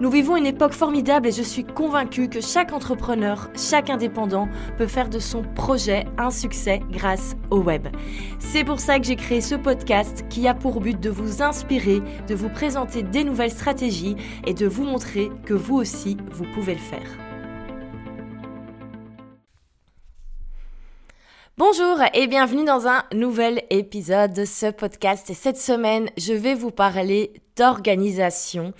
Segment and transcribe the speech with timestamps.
[0.00, 4.88] Nous vivons une époque formidable et je suis convaincue que chaque entrepreneur, chaque indépendant peut
[4.88, 7.86] faire de son projet un succès grâce au web.
[8.40, 12.00] C'est pour ça que j'ai créé ce podcast qui a pour but de vous inspirer,
[12.26, 16.74] de vous présenter des nouvelles stratégies et de vous montrer que vous aussi, vous pouvez
[16.74, 17.18] le faire.
[21.56, 25.30] Bonjour et bienvenue dans un nouvel épisode de ce podcast.
[25.30, 28.74] Et cette semaine, je vais vous parler d'organisation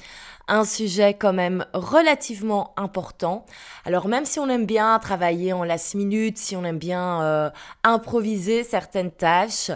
[0.48, 3.46] un sujet quand même relativement important.
[3.84, 7.50] Alors même si on aime bien travailler en last minute, si on aime bien euh,
[7.82, 9.70] improviser certaines tâches,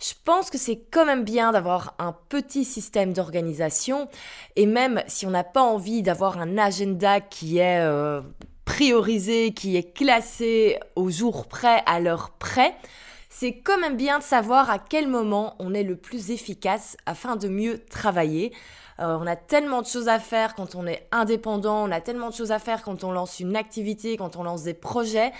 [0.00, 4.08] je pense que c'est quand même bien d'avoir un petit système d'organisation
[4.56, 8.20] et même si on n'a pas envie d'avoir un agenda qui est euh,
[8.64, 12.74] priorisé, qui est classé au jour près, à l'heure près,
[13.28, 17.36] c'est quand même bien de savoir à quel moment on est le plus efficace afin
[17.36, 18.52] de mieux travailler.
[19.00, 22.30] Euh, on a tellement de choses à faire quand on est indépendant, on a tellement
[22.30, 25.32] de choses à faire quand on lance une activité, quand on lance des projets,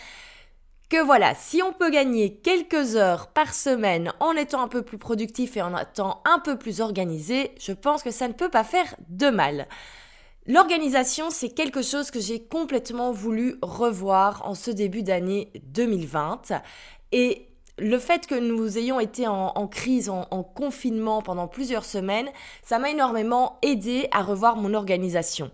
[0.89, 4.98] que voilà, si on peut gagner quelques heures par semaine en étant un peu plus
[4.98, 8.64] productif et en étant un peu plus organisé, je pense que ça ne peut pas
[8.64, 9.69] faire de mal.
[10.47, 16.55] L'organisation, c'est quelque chose que j'ai complètement voulu revoir en ce début d'année 2020
[17.12, 17.49] et
[17.81, 22.28] le fait que nous ayons été en, crise, en, en, confinement pendant plusieurs semaines,
[22.62, 25.50] ça m'a énormément aidé à revoir mon organisation.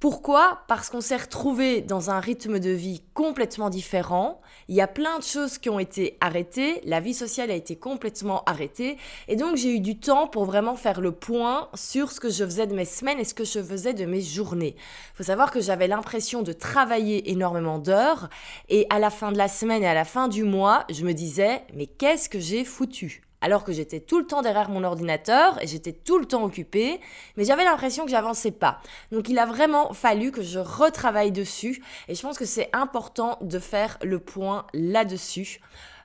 [0.00, 0.62] Pourquoi?
[0.66, 4.40] Parce qu'on s'est retrouvé dans un rythme de vie complètement différent.
[4.68, 6.80] Il y a plein de choses qui ont été arrêtées.
[6.86, 8.96] La vie sociale a été complètement arrêtée.
[9.28, 12.44] Et donc, j'ai eu du temps pour vraiment faire le point sur ce que je
[12.44, 14.74] faisais de mes semaines et ce que je faisais de mes journées.
[14.74, 18.30] Il faut savoir que j'avais l'impression de travailler énormément d'heures.
[18.70, 21.12] Et à la fin de la semaine et à la fin du mois, je me
[21.12, 23.29] disais, mais qu'est-ce que j'ai foutu?
[23.40, 27.00] Alors que j'étais tout le temps derrière mon ordinateur et j'étais tout le temps occupée,
[27.36, 28.80] mais j'avais l'impression que j'avançais pas.
[29.12, 33.38] Donc il a vraiment fallu que je retravaille dessus et je pense que c'est important
[33.40, 35.60] de faire le point là-dessus.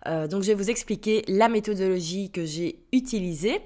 [0.07, 3.61] Euh, donc je vais vous expliquer la méthodologie que j'ai utilisée.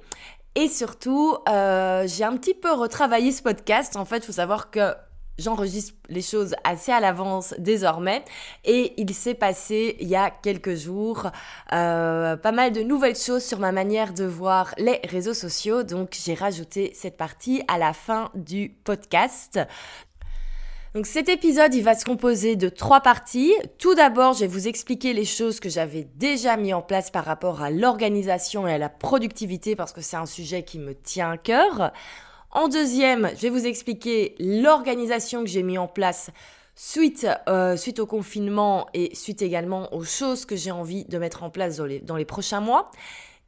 [0.56, 3.96] Et surtout, euh, j'ai un petit peu retravaillé ce podcast.
[3.96, 4.94] En fait, il faut savoir que
[5.40, 8.24] j'enregistre les choses assez à l'avance désormais.
[8.66, 11.32] Et il s'est passé il y a quelques jours
[11.74, 15.84] euh, pas mal de nouvelles choses sur ma manière de voir les réseaux sociaux.
[15.84, 19.60] Donc j'ai rajouté cette partie à la fin du podcast.
[20.96, 23.54] Donc cet épisode, il va se composer de trois parties.
[23.78, 27.26] Tout d'abord, je vais vous expliquer les choses que j'avais déjà mis en place par
[27.26, 31.32] rapport à l'organisation et à la productivité parce que c'est un sujet qui me tient
[31.32, 31.92] à cœur.
[32.52, 36.32] En deuxième, je vais vous expliquer l'organisation que j'ai mis en place
[36.74, 41.44] suite, euh, suite au confinement et suite également aux choses que j'ai envie de mettre
[41.44, 42.90] en place dans les, dans les prochains mois.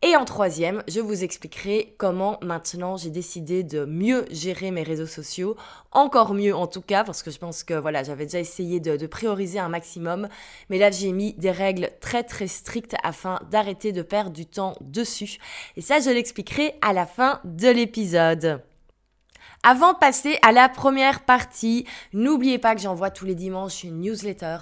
[0.03, 5.07] Et en troisième, je vous expliquerai comment maintenant j'ai décidé de mieux gérer mes réseaux
[5.07, 5.56] sociaux,
[5.91, 8.97] encore mieux en tout cas, parce que je pense que voilà, j'avais déjà essayé de,
[8.97, 10.28] de, prioriser un maximum,
[10.69, 14.75] mais là j'ai mis des règles très très strictes afin d'arrêter de perdre du temps
[14.81, 15.38] dessus.
[15.75, 18.61] Et ça, je l'expliquerai à la fin de l'épisode.
[19.63, 24.01] Avant de passer à la première partie, n'oubliez pas que j'envoie tous les dimanches une
[24.01, 24.57] newsletter.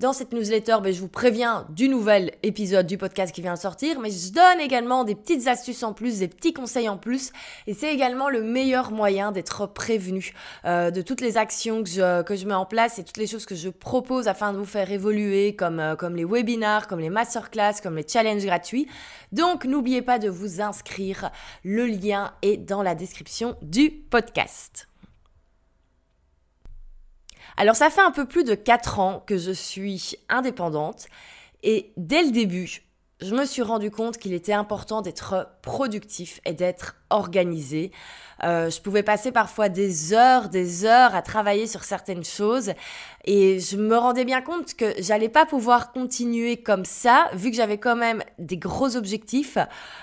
[0.00, 3.58] Dans cette newsletter, ben, je vous préviens du nouvel épisode du podcast qui vient de
[3.58, 7.32] sortir, mais je donne également des petites astuces en plus, des petits conseils en plus,
[7.66, 10.34] et c'est également le meilleur moyen d'être prévenu
[10.66, 13.26] euh, de toutes les actions que je, que je mets en place et toutes les
[13.26, 17.00] choses que je propose afin de vous faire évoluer, comme, euh, comme les webinars, comme
[17.00, 18.88] les masterclass, comme les challenges gratuits.
[19.32, 21.30] Donc n'oubliez pas de vous inscrire.
[21.64, 24.33] Le lien est dans la description du podcast.
[27.56, 31.06] Alors ça fait un peu plus de 4 ans que je suis indépendante
[31.62, 32.82] et dès le début,
[33.20, 37.90] je me suis rendu compte qu'il était important d'être productif et d'être organisé.
[38.42, 42.72] Euh, je pouvais passer parfois des heures, des heures à travailler sur certaines choses
[43.24, 47.56] et je me rendais bien compte que j'allais pas pouvoir continuer comme ça vu que
[47.56, 49.56] j'avais quand même des gros objectifs.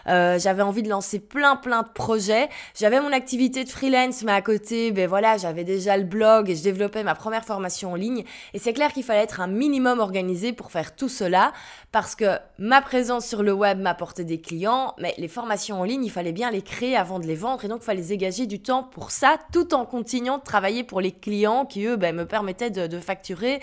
[0.08, 2.50] Euh, j'avais envie de lancer plein plein de projets.
[2.74, 6.56] J'avais mon activité de freelance mais à côté, ben voilà, j'avais déjà le blog et
[6.56, 8.24] je développais ma première formation en ligne
[8.54, 11.52] et c'est clair qu'il fallait être un minimum organisé pour faire tout cela
[11.92, 16.06] parce que ma présence sur le web m'apportait des clients mais les formations en ligne,
[16.06, 18.62] il fallait bien les créer avant de les vendre et donc il fallait dégager du
[18.62, 22.26] temps pour ça tout en continuant de travailler pour les clients qui eux ben, me
[22.26, 23.60] permettaient de, facturer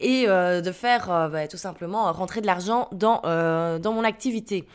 [0.00, 4.04] et euh, de faire euh, ben, tout simplement rentrer de l'argent dans, euh, dans mon
[4.04, 4.66] activité.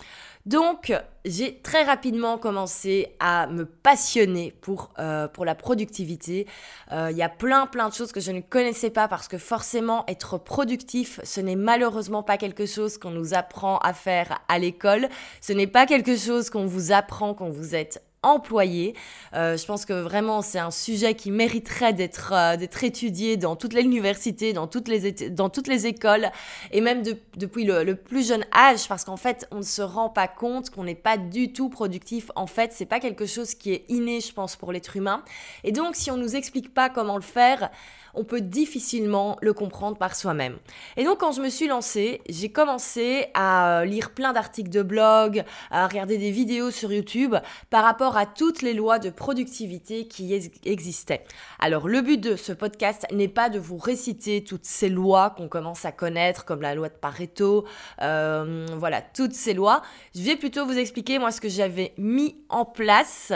[0.46, 0.94] Donc,
[1.26, 6.46] j'ai très rapidement commencé à me passionner pour, euh, pour la productivité.
[6.92, 9.40] Euh, il y a plein, plein de choses que je ne connaissais pas parce que
[9.40, 14.60] forcément, être productif, ce n'est malheureusement pas quelque chose qu'on nous apprend à faire à
[14.60, 15.10] l'école.
[15.42, 18.96] Ce n'est pas quelque chose qu'on vous apprend quand vous êtes employés.
[19.34, 23.56] Euh, je pense que vraiment c'est un sujet qui mériterait d'être euh, d'être étudié dans
[23.56, 26.30] toutes les universités, dans toutes les dans toutes les écoles
[26.72, 27.04] et même
[27.38, 30.70] depuis le, le, plus jeune âge parce qu'en fait on ne se rend pas compte
[30.70, 32.32] qu'on n'est pas du tout productif.
[32.36, 35.24] En fait c'est pas quelque chose qui est inné je pense pour l'être humain
[35.64, 37.70] et donc si on nous explique pas comment le faire
[38.16, 40.58] on peut difficilement le comprendre par soi-même.
[40.98, 44.82] Et donc quand je me suis lancée, j'ai commencé à euh, lire plein d'articles de
[44.82, 47.36] blog, à regarder des vidéos sur YouTube
[47.70, 50.34] par rapport à toutes les lois de productivité qui
[50.66, 51.24] existaient.
[51.60, 55.48] Alors le but de ce podcast n'est pas de vous réciter toutes ces lois qu'on
[55.48, 57.66] commence à connaître, comme la loi de Pareto,
[58.02, 59.82] euh, voilà, toutes ces lois.
[60.16, 63.34] Je vais plutôt vous expliquer moi ce que j'avais mis en place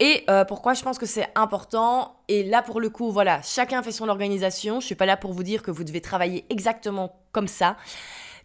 [0.00, 2.16] et euh, pourquoi je pense que c'est important.
[2.28, 4.80] Et là, pour le coup, voilà, chacun fait son organisation.
[4.80, 7.76] Je suis pas là pour vous dire que vous devez travailler exactement comme ça.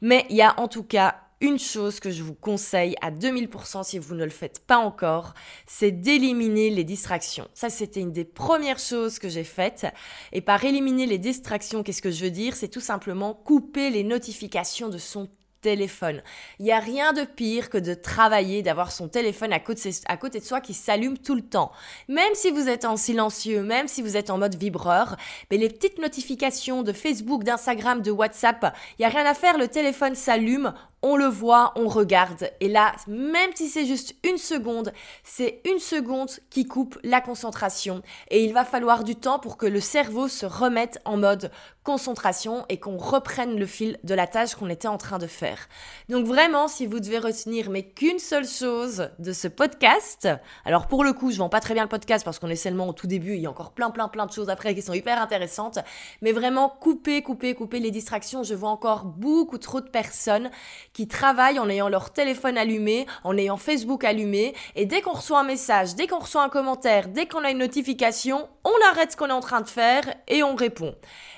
[0.02, 3.84] Mais il y a en tout cas une chose que je vous conseille à 2000%
[3.84, 5.36] si vous ne le faites pas encore,
[5.68, 7.48] c'est d'éliminer les distractions.
[7.54, 9.86] Ça, c'était une des premières choses que j'ai faites.
[10.32, 12.56] Et par éliminer les distractions, qu'est-ce que je veux dire?
[12.56, 15.30] C'est tout simplement couper les notifications de son
[15.76, 20.18] Il n'y a rien de pire que de travailler, d'avoir son téléphone à côté, à
[20.18, 21.72] côté de soi qui s'allume tout le temps.
[22.08, 25.16] Même si vous êtes en silencieux, même si vous êtes en mode vibreur,
[25.52, 29.58] mais les petites notifications de Facebook, d'Instagram, de WhatsApp, il n'y a rien à faire,
[29.58, 32.50] le téléphone s'allume, on le voit, on regarde.
[32.60, 34.92] Et là, même si c'est juste une seconde,
[35.24, 38.02] c'est une seconde qui coupe la concentration.
[38.30, 41.52] Et il va falloir du temps pour que le cerveau se remette en mode
[41.84, 45.70] concentration et qu'on reprenne le fil de la tâche qu'on était en train de faire.
[46.10, 50.28] Donc vraiment, si vous devez retenir mais qu'une seule chose de ce podcast,
[50.66, 52.90] alors pour le coup, je vends pas très bien le podcast parce qu'on est seulement
[52.90, 54.92] au tout début, il y a encore plein plein plein de choses après qui sont
[54.92, 55.80] hyper intéressantes,
[56.22, 58.44] mais vraiment couper, couper, couper les distractions.
[58.44, 60.50] Je vois encore beaucoup trop de personnes
[60.98, 65.42] qui travaillent en ayant leur téléphone allumé, en ayant Facebook allumé, et dès qu'on reçoit
[65.42, 69.16] un message, dès qu'on reçoit un commentaire, dès qu'on a une notification, on arrête ce
[69.16, 70.96] qu'on est en train de faire et on répond.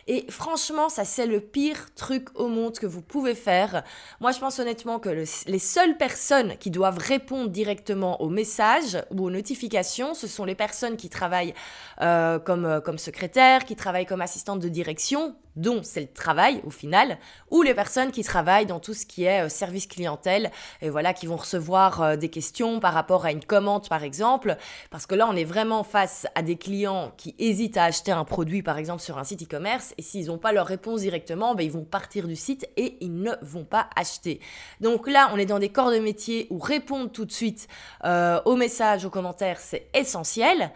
[0.08, 3.84] Et franchement, ça c'est le pire truc au monde que vous pouvez faire.
[4.22, 9.26] Moi, je pense honnêtement que les seules personnes qui doivent répondre directement aux messages ou
[9.26, 11.54] aux notifications, ce sont les personnes qui travaillent
[12.02, 16.62] euh, comme, euh, comme secrétaire, qui travaillent comme assistante de direction, dont c'est le travail
[16.66, 17.18] au final,
[17.52, 20.52] ou les personnes qui travaillent dans tout ce qui est euh, service clientèle,
[20.82, 24.58] et voilà, qui vont recevoir euh, des questions par rapport à une commande par exemple,
[24.90, 28.26] parce que là on est vraiment face à des clients qui hésitent à acheter un
[28.26, 31.64] produit par exemple sur un site e-commerce, et s'ils n'ont pas leur réponse directement, ben,
[31.64, 34.40] ils vont partir du site et ils ne vont pas acheter.
[34.82, 37.68] Donc là on est dans des corps de métier où répondre tout de suite
[38.06, 40.72] euh, aux messages, aux commentaires, c'est essentiel.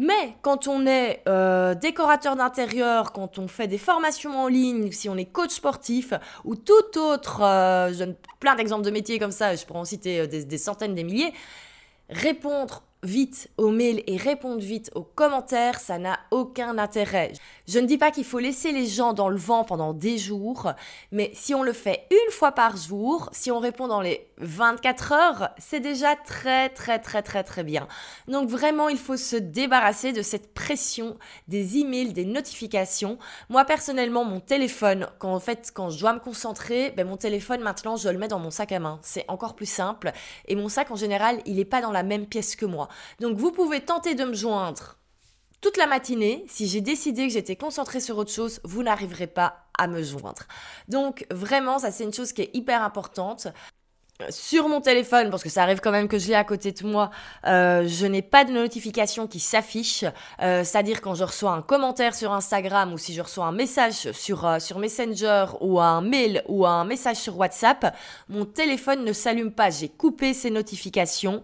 [0.00, 5.08] Mais quand on est euh, décorateur d'intérieur, quand on fait des formations en ligne, si
[5.08, 6.12] on est coach sportif
[6.44, 9.84] ou tout autre, euh, je donne plein d'exemples de métiers comme ça, je pourrais en
[9.84, 11.32] citer euh, des, des centaines, des milliers,
[12.10, 17.32] répondre vite aux mails et répondre vite aux commentaires, ça n'a aucun intérêt.
[17.68, 20.72] Je ne dis pas qu'il faut laisser les gens dans le vent pendant des jours,
[21.12, 25.12] mais si on le fait une fois par jour, si on répond dans les 24
[25.12, 27.86] heures, c'est déjà très très très très très bien.
[28.26, 33.18] Donc vraiment, il faut se débarrasser de cette pression des emails, des notifications.
[33.50, 37.60] Moi personnellement, mon téléphone, quand en fait quand je dois me concentrer, ben mon téléphone
[37.60, 38.98] maintenant, je le mets dans mon sac à main.
[39.02, 40.12] C'est encore plus simple
[40.46, 42.88] et mon sac en général, il n'est pas dans la même pièce que moi.
[43.20, 44.98] Donc vous pouvez tenter de me joindre
[45.60, 46.44] toute la matinée.
[46.48, 50.42] Si j'ai décidé que j'étais concentrée sur autre chose, vous n'arriverez pas à me joindre.
[50.88, 53.48] Donc vraiment, ça c'est une chose qui est hyper importante
[54.30, 56.86] sur mon téléphone, parce que ça arrive quand même que je l'ai à côté de
[56.86, 57.10] moi,
[57.46, 60.04] euh, je n'ai pas de notification qui s'affiche.
[60.42, 64.10] Euh, c'est-à-dire quand je reçois un commentaire sur Instagram ou si je reçois un message
[64.12, 67.94] sur, euh, sur Messenger ou un mail ou un message sur WhatsApp,
[68.28, 69.70] mon téléphone ne s'allume pas.
[69.70, 71.40] J'ai coupé ces notifications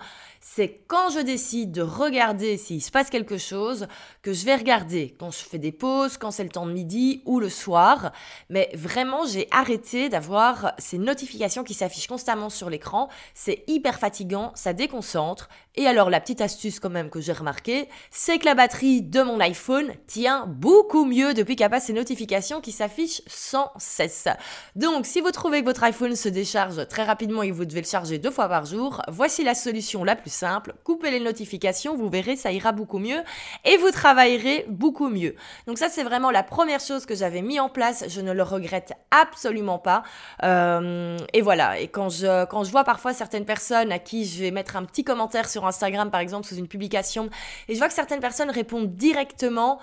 [0.46, 3.86] c'est quand je décide de regarder s'il se passe quelque chose
[4.20, 7.22] que je vais regarder quand je fais des pauses, quand c'est le temps de midi
[7.24, 8.12] ou le soir.
[8.50, 13.08] Mais vraiment, j'ai arrêté d'avoir ces notifications qui s'affichent constamment sur l'écran.
[13.32, 15.48] C'est hyper fatigant, ça déconcentre.
[15.76, 19.22] Et alors, la petite astuce quand même que j'ai remarqué, c'est que la batterie de
[19.22, 23.72] mon iPhone tient beaucoup mieux depuis qu'il n'y a pas ces notifications qui s'affichent sans
[23.76, 24.28] cesse.
[24.76, 27.80] Donc, si vous trouvez que votre iPhone se décharge très rapidement et que vous devez
[27.80, 30.74] le charger deux fois par jour, voici la solution la plus simple.
[30.84, 33.22] Coupez les notifications, vous verrez, ça ira beaucoup mieux
[33.64, 35.34] et vous travaillerez beaucoup mieux.
[35.66, 38.04] Donc ça, c'est vraiment la première chose que j'avais mis en place.
[38.08, 40.04] Je ne le regrette absolument pas.
[40.44, 41.80] Euh, et voilà.
[41.80, 44.84] Et quand je, quand je vois parfois certaines personnes à qui je vais mettre un
[44.84, 47.30] petit commentaire sur Instagram, par exemple, sous une publication,
[47.68, 49.80] et je vois que certaines personnes répondent directement,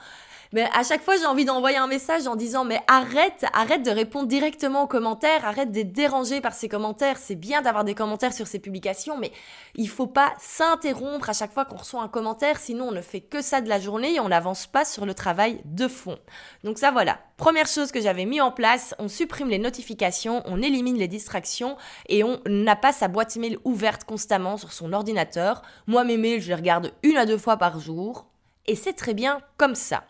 [0.53, 3.91] mais à chaque fois, j'ai envie d'envoyer un message en disant mais arrête, arrête de
[3.91, 7.17] répondre directement aux commentaires, arrête d'être dérangé par ces commentaires.
[7.17, 9.31] C'est bien d'avoir des commentaires sur ces publications, mais
[9.75, 13.21] il faut pas s'interrompre à chaque fois qu'on reçoit un commentaire, sinon on ne fait
[13.21, 16.17] que ça de la journée et on n'avance pas sur le travail de fond.
[16.63, 20.61] Donc ça voilà, première chose que j'avais mis en place, on supprime les notifications, on
[20.61, 21.77] élimine les distractions
[22.09, 25.61] et on n'a pas sa boîte mail ouverte constamment sur son ordinateur.
[25.87, 28.25] Moi mes mails, je les regarde une à deux fois par jour
[28.67, 30.03] et c'est très bien comme ça.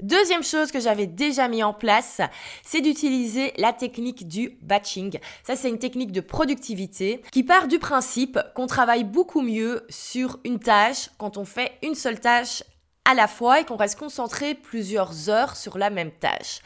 [0.00, 2.20] Deuxième chose que j'avais déjà mis en place,
[2.62, 5.18] c'est d'utiliser la technique du batching.
[5.42, 10.38] Ça, c'est une technique de productivité qui part du principe qu'on travaille beaucoup mieux sur
[10.44, 12.62] une tâche quand on fait une seule tâche
[13.04, 16.60] à la fois et qu'on reste concentré plusieurs heures sur la même tâche.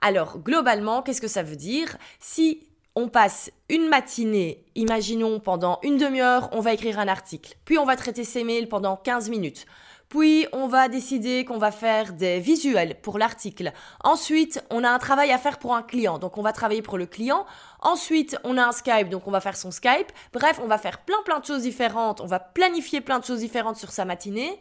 [0.00, 1.96] Alors, globalement, qu'est-ce que ça veut dire?
[2.20, 7.76] Si on passe une matinée, imaginons pendant une demi-heure, on va écrire un article, puis
[7.78, 9.66] on va traiter ses mails pendant 15 minutes,
[10.08, 13.72] puis, on va décider qu'on va faire des visuels pour l'article.
[14.04, 16.18] Ensuite, on a un travail à faire pour un client.
[16.18, 17.46] Donc, on va travailler pour le client.
[17.80, 19.08] Ensuite, on a un Skype.
[19.08, 20.12] Donc, on va faire son Skype.
[20.32, 22.20] Bref, on va faire plein, plein de choses différentes.
[22.20, 24.60] On va planifier plein de choses différentes sur sa matinée.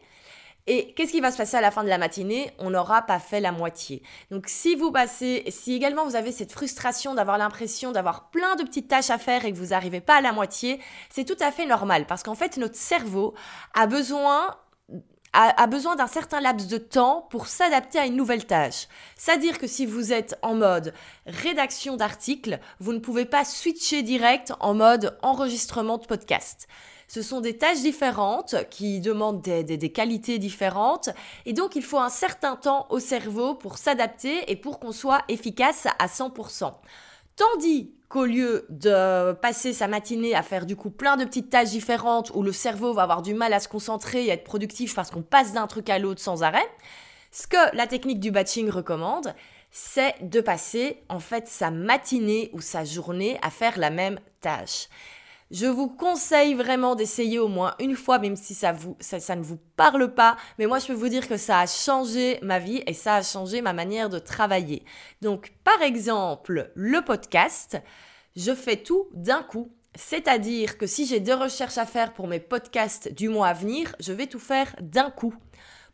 [0.65, 2.51] Et qu'est-ce qui va se passer à la fin de la matinée?
[2.57, 4.01] On n'aura pas fait la moitié.
[4.31, 8.63] Donc si vous passez, si également vous avez cette frustration d'avoir l'impression d'avoir plein de
[8.63, 11.51] petites tâches à faire et que vous n'arrivez pas à la moitié, c'est tout à
[11.51, 13.33] fait normal parce qu'en fait notre cerveau
[13.73, 14.55] a besoin
[15.33, 18.87] a, besoin d'un certain laps de temps pour s'adapter à une nouvelle tâche.
[19.17, 20.93] C'est-à-dire que si vous êtes en mode
[21.25, 26.67] rédaction d'articles, vous ne pouvez pas switcher direct en mode enregistrement de podcast.
[27.07, 31.09] Ce sont des tâches différentes qui demandent des, des, qualités différentes
[31.45, 35.23] et donc il faut un certain temps au cerveau pour s'adapter et pour qu'on soit
[35.27, 36.71] efficace à 100%.
[37.35, 41.71] Tandis qu'au lieu de passer sa matinée à faire du coup plein de petites tâches
[41.71, 44.93] différentes où le cerveau va avoir du mal à se concentrer et à être productif
[44.93, 46.67] parce qu'on passe d'un truc à l'autre sans arrêt,
[47.31, 49.33] ce que la technique du batching recommande,
[49.71, 54.87] c'est de passer en fait sa matinée ou sa journée à faire la même tâche.
[55.53, 60.15] Je vous conseille vraiment d'essayer au moins une fois, même si ça, ne vous parle
[60.15, 60.35] pas.
[60.57, 63.21] Mais moi, je peux vous dire que ça a changé ma vie et ça a
[63.21, 64.83] changé ma manière de travailler.
[65.21, 67.79] Donc, par exemple, le podcast,
[68.35, 69.71] je fais tout d'un coup.
[69.93, 73.95] C'est-à-dire que si j'ai deux recherches à faire pour mes podcasts du mois à venir,
[73.99, 75.35] je vais tout faire d'un coup.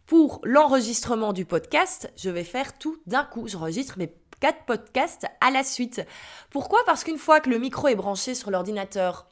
[0.05, 3.49] Pour l'enregistrement du podcast, je vais faire tout d'un coup.
[3.49, 6.01] J'enregistre mes quatre podcasts à la suite.
[6.49, 6.79] Pourquoi?
[6.85, 9.25] Parce qu'une fois que le micro est branché sur l'ordinateur,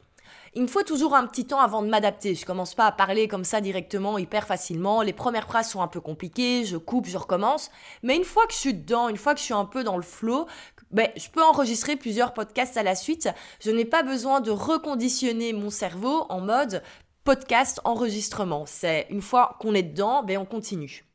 [0.53, 2.35] il me faut toujours un petit temps avant de m'adapter.
[2.35, 5.01] Je commence pas à parler comme ça directement hyper facilement.
[5.01, 7.71] Les premières phrases sont un peu compliquées, je coupe, je recommence.
[8.03, 9.97] Mais une fois que je suis dedans, une fois que je suis un peu dans
[9.97, 10.47] le flow,
[10.91, 13.29] ben, je peux enregistrer plusieurs podcasts à la suite.
[13.59, 16.81] Je n'ai pas besoin de reconditionner mon cerveau en mode
[17.23, 18.65] podcast enregistrement.
[18.65, 21.06] C'est une fois qu'on est dedans, ben on continue.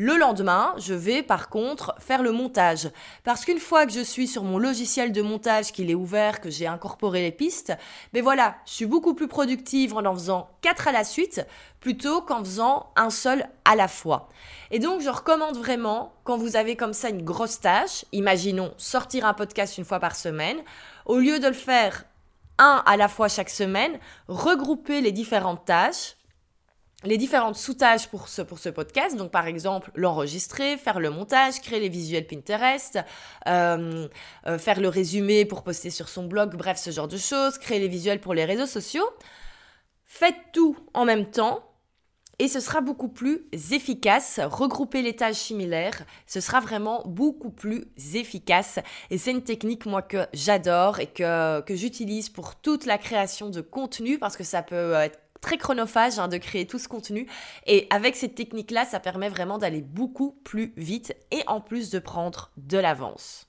[0.00, 2.88] Le lendemain, je vais par contre faire le montage.
[3.24, 6.50] Parce qu'une fois que je suis sur mon logiciel de montage, qu'il est ouvert, que
[6.50, 7.76] j'ai incorporé les pistes,
[8.12, 11.44] ben voilà, je suis beaucoup plus productive en en faisant quatre à la suite
[11.80, 14.28] plutôt qu'en faisant un seul à la fois.
[14.70, 19.26] Et donc, je recommande vraiment, quand vous avez comme ça une grosse tâche, imaginons sortir
[19.26, 20.58] un podcast une fois par semaine,
[21.06, 22.04] au lieu de le faire
[22.58, 26.17] un à la fois chaque semaine, regrouper les différentes tâches
[27.04, 29.16] les différentes sous-tâches pour ce, pour ce podcast.
[29.16, 32.98] Donc, par exemple, l'enregistrer, faire le montage, créer les visuels Pinterest,
[33.46, 34.08] euh,
[34.46, 37.78] euh, faire le résumé pour poster sur son blog, bref, ce genre de choses, créer
[37.78, 39.08] les visuels pour les réseaux sociaux.
[40.06, 41.62] Faites tout en même temps
[42.40, 44.40] et ce sera beaucoup plus efficace.
[44.42, 48.78] Regrouper les tâches similaires, ce sera vraiment beaucoup plus efficace.
[49.10, 53.50] Et c'est une technique, moi, que j'adore et que, que j'utilise pour toute la création
[53.50, 57.26] de contenu parce que ça peut être très chronophage hein, de créer tout ce contenu.
[57.66, 61.98] Et avec cette technique-là, ça permet vraiment d'aller beaucoup plus vite et en plus de
[61.98, 63.47] prendre de l'avance.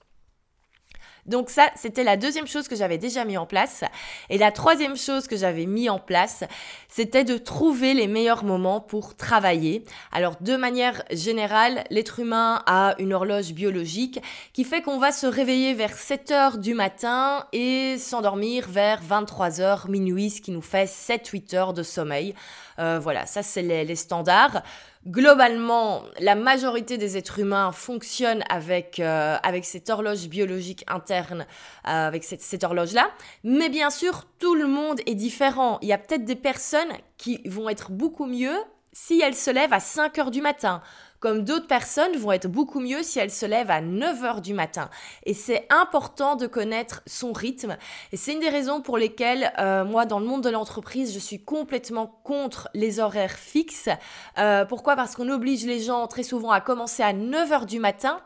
[1.29, 3.83] Donc ça, c'était la deuxième chose que j'avais déjà mis en place.
[4.29, 6.43] Et la troisième chose que j'avais mis en place,
[6.87, 9.83] c'était de trouver les meilleurs moments pour travailler.
[10.11, 14.19] Alors de manière générale, l'être humain a une horloge biologique
[14.53, 19.61] qui fait qu'on va se réveiller vers 7 heures du matin et s'endormir vers 23
[19.61, 22.33] heures minuit, ce qui nous fait 7-8 heures de sommeil.
[22.79, 24.63] Euh, voilà, ça c'est les, les standards.
[25.07, 31.41] Globalement, la majorité des êtres humains fonctionnent avec, euh, avec cette horloge biologique interne,
[31.87, 33.09] euh, avec cette, cette horloge-là.
[33.43, 35.79] Mais bien sûr, tout le monde est différent.
[35.81, 38.57] Il y a peut-être des personnes qui vont être beaucoup mieux
[38.91, 40.81] si elles se lèvent à 5 heures du matin
[41.19, 44.53] comme d'autres personnes vont être beaucoup mieux si elles se lèvent à 9 heures du
[44.53, 44.89] matin.
[45.25, 47.77] Et c'est important de connaître son rythme.
[48.11, 51.19] Et c'est une des raisons pour lesquelles, euh, moi, dans le monde de l'entreprise, je
[51.19, 53.89] suis complètement contre les horaires fixes.
[54.37, 54.95] Euh, pourquoi?
[54.95, 58.21] Parce qu'on oblige les gens très souvent à commencer à 9 heures du matin.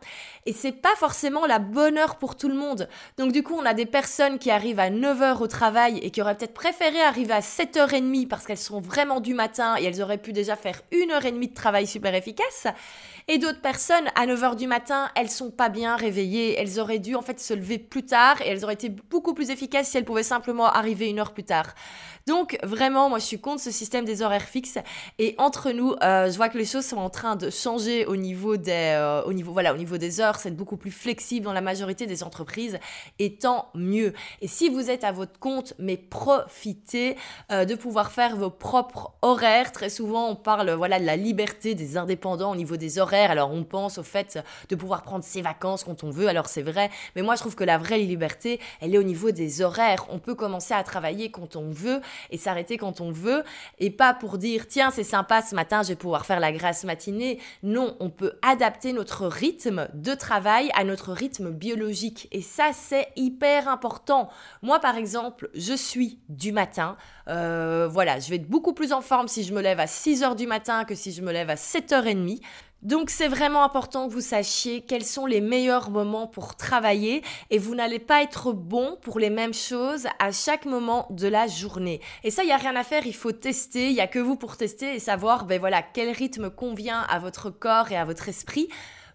[0.45, 2.89] Et c'est pas forcément la bonne heure pour tout le monde.
[3.17, 6.11] Donc du coup, on a des personnes qui arrivent à 9 heures au travail et
[6.11, 10.01] qui auraient peut-être préféré arriver à 7h30 parce qu'elles sont vraiment du matin et elles
[10.01, 12.67] auraient pu déjà faire une heure et demie de travail super efficace.
[13.29, 16.59] Et d'autres personnes, à 9h du matin, elles sont pas bien réveillées.
[16.59, 19.49] Elles auraient dû en fait se lever plus tard et elles auraient été beaucoup plus
[19.49, 21.73] efficaces si elles pouvaient simplement arriver une heure plus tard.
[22.25, 24.77] Donc vraiment, moi je suis contre ce système des horaires fixes.
[25.19, 28.15] Et entre nous, euh, je vois que les choses sont en train de changer au
[28.15, 30.37] niveau des, euh, au niveau, voilà, au niveau des heures.
[30.37, 32.79] C'est beaucoup plus flexible dans la majorité des entreprises.
[33.19, 34.13] Et tant mieux.
[34.41, 37.17] Et si vous êtes à votre compte, mais profitez
[37.51, 39.73] euh, de pouvoir faire vos propres horaires.
[39.73, 43.31] Très souvent, on parle voilà de la liberté des indépendants au niveau des horaires.
[43.31, 44.39] Alors on pense au fait
[44.69, 46.29] de pouvoir prendre ses vacances quand on veut.
[46.29, 46.89] Alors c'est vrai.
[47.17, 50.05] Mais moi je trouve que la vraie liberté, elle est au niveau des horaires.
[50.09, 51.99] On peut commencer à travailler quand on veut
[52.31, 53.43] et s'arrêter quand on veut
[53.79, 56.83] et pas pour dire tiens c'est sympa ce matin je vais pouvoir faire la grasse
[56.83, 57.39] matinée.
[57.63, 63.07] Non, on peut adapter notre rythme de travail à notre rythme biologique et ça c'est
[63.15, 64.29] hyper important.
[64.61, 69.01] Moi par exemple je suis du matin, euh, voilà je vais être beaucoup plus en
[69.01, 71.55] forme si je me lève à 6h du matin que si je me lève à
[71.55, 72.41] 7h30.
[72.83, 77.57] Donc c'est vraiment important que vous sachiez quels sont les meilleurs moments pour travailler et
[77.57, 82.01] vous n'allez pas être bon pour les mêmes choses à chaque moment de la journée.
[82.25, 84.19] Et ça, il n'y a rien à faire, il faut tester, il n'y a que
[84.19, 88.03] vous pour tester et savoir ben voilà, quel rythme convient à votre corps et à
[88.03, 88.67] votre esprit.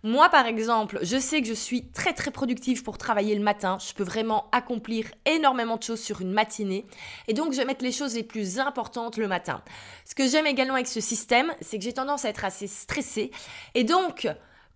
[0.05, 3.79] Moi, par exemple, je sais que je suis très très productive pour travailler le matin.
[3.81, 6.87] Je peux vraiment accomplir énormément de choses sur une matinée.
[7.27, 9.63] Et donc, je vais mettre les choses les plus importantes le matin.
[10.05, 13.33] Ce que j'aime également avec ce système, c'est que j'ai tendance à être assez stressée.
[13.75, 14.29] Et donc,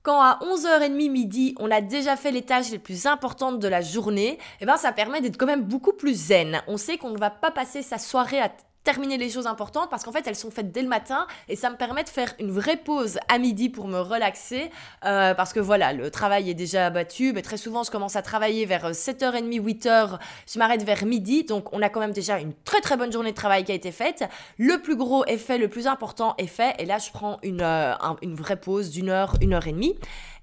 [0.03, 3.81] quand à 11h30 midi, on a déjà fait les tâches les plus importantes de la
[3.81, 6.61] journée, eh ben ça permet d'être quand même beaucoup plus zen.
[6.67, 8.51] On sait qu'on ne va pas passer sa soirée à
[8.85, 11.71] terminer les choses importantes parce qu'en fait elles sont faites dès le matin et ça
[11.71, 14.71] me permet de faire une vraie pause à midi pour me relaxer
[15.05, 18.23] euh, parce que voilà le travail est déjà abattu mais très souvent je commence à
[18.23, 20.19] travailler vers 7h30 8h
[20.53, 23.31] je m'arrête vers midi donc on a quand même déjà une très très bonne journée
[23.31, 24.25] de travail qui a été faite.
[24.59, 27.63] Le plus gros est fait le plus important est fait et là je prends une,
[27.63, 29.97] euh, une vraie pause d'une heure une heure et demie.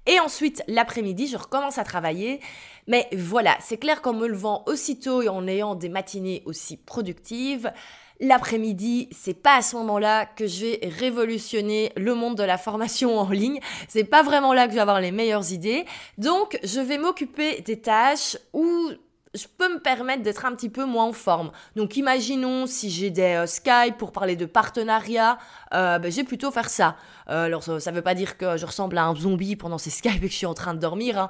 [0.06, 2.40] Et ensuite, l'après-midi, je recommence à travailler.
[2.86, 7.70] Mais voilà, c'est clair qu'en me levant aussitôt et en ayant des matinées aussi productives,
[8.20, 13.18] L'après-midi, c'est pas à ce moment-là que je vais révolutionner le monde de la formation
[13.18, 13.60] en ligne.
[13.88, 15.86] C'est pas vraiment là que je vais avoir les meilleures idées.
[16.18, 18.90] Donc, je vais m'occuper des tâches où
[19.34, 21.52] je peux me permettre d'être un petit peu moins en forme.
[21.76, 25.38] Donc imaginons si j'ai des euh, Skype pour parler de partenariat,
[25.72, 26.96] euh, ben, j'ai plutôt faire ça.
[27.28, 29.90] Euh, alors ça ne veut pas dire que je ressemble à un zombie pendant ces
[29.90, 31.28] Skype et que je suis en train de dormir, hein.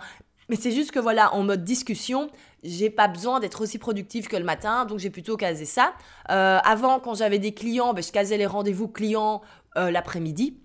[0.50, 2.28] Mais c'est juste que voilà, en mode discussion,
[2.64, 5.94] j'ai pas besoin d'être aussi productive que le matin, donc j'ai plutôt casé ça.
[6.28, 9.42] Euh, avant, quand j'avais des clients, ben, je casais les rendez-vous clients
[9.76, 10.58] euh, l'après-midi.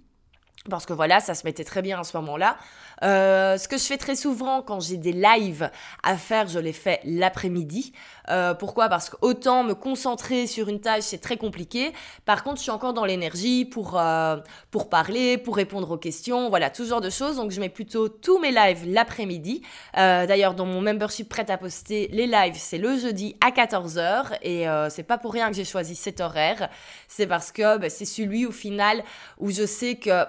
[0.70, 2.58] Parce que voilà, ça se mettait très bien à ce moment-là.
[3.04, 5.70] Euh, ce que je fais très souvent quand j'ai des lives
[6.04, 7.94] à faire, je les fais l'après-midi.
[8.30, 8.90] Euh, pourquoi?
[8.90, 11.94] Parce qu'autant me concentrer sur une tâche, c'est très compliqué.
[12.26, 14.38] Par contre, je suis encore dans l'énergie pour, euh,
[14.72, 17.38] pour parler, pour répondre aux questions, voilà, tout ce genre de choses.
[17.38, 19.62] Donc, je mets plutôt tous mes lives l'après-midi.
[19.94, 24.38] D'ailleurs, dans mon membership prêt à poster, les lives, c'est le jeudi à 14h.
[24.42, 26.70] Et c'est pas pour rien que j'ai choisi cet horaire.
[27.08, 29.04] C'est parce que bah, c'est celui, au final,
[29.40, 30.26] où je sais que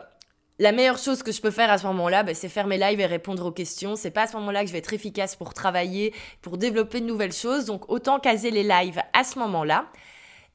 [0.58, 3.00] la meilleure chose que je peux faire à ce moment-là, bah, c'est faire mes lives
[3.00, 3.96] et répondre aux questions.
[3.96, 7.06] C'est pas à ce moment-là que je vais être efficace pour travailler, pour développer de
[7.06, 7.66] nouvelles choses.
[7.66, 9.86] Donc autant caser les lives à ce moment-là.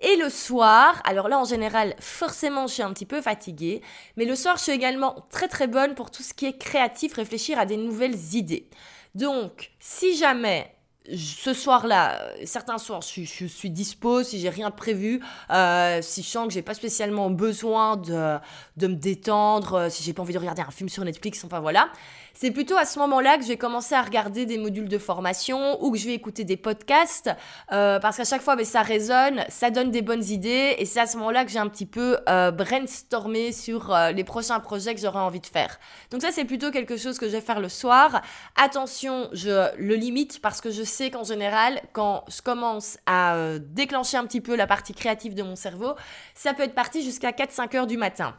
[0.03, 3.83] Et le soir, alors là en général, forcément je suis un petit peu fatiguée,
[4.17, 7.13] mais le soir je suis également très très bonne pour tout ce qui est créatif,
[7.13, 8.67] réfléchir à des nouvelles idées.
[9.13, 10.73] Donc, si jamais
[11.09, 16.21] ce soir-là, certains soirs, je, je, suis dispo si j'ai rien de prévu, euh, si
[16.21, 18.37] je sens que j'ai pas spécialement besoin de,
[18.77, 21.59] de me détendre, euh, si j'ai pas envie de regarder un film sur Netflix, enfin
[21.59, 21.89] voilà.
[22.34, 25.84] C'est plutôt à ce moment-là que je vais commencer à regarder des modules de formation
[25.84, 27.30] ou que je vais écouter des podcasts
[27.72, 31.00] euh, parce qu'à chaque fois, ben, ça résonne, ça donne des bonnes idées et c'est
[31.00, 34.96] à ce moment-là que j'ai un petit peu euh, brainstormé sur euh, les prochains projets
[34.96, 35.80] que j'aurais envie de faire.
[36.10, 38.22] Donc ça, c'est plutôt quelque chose que je vais faire le soir.
[38.56, 43.60] Attention, je le limite parce que je sais qu'en général, quand je commence à euh,
[43.62, 45.96] déclencher un petit peu la partie créative de mon cerveau,
[46.36, 48.36] ça peut être parti jusqu'à 4-5 heures du matin.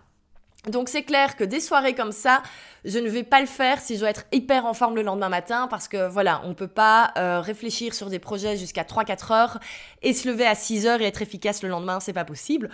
[0.70, 2.40] Donc c'est clair que des soirées comme ça,
[2.84, 5.28] je ne vais pas le faire si je dois être hyper en forme le lendemain
[5.28, 9.58] matin parce que voilà, on peut pas euh, réfléchir sur des projets jusqu'à 3-4 heures
[10.02, 12.70] et se lever à 6 heures et être efficace le lendemain, c'est pas possible.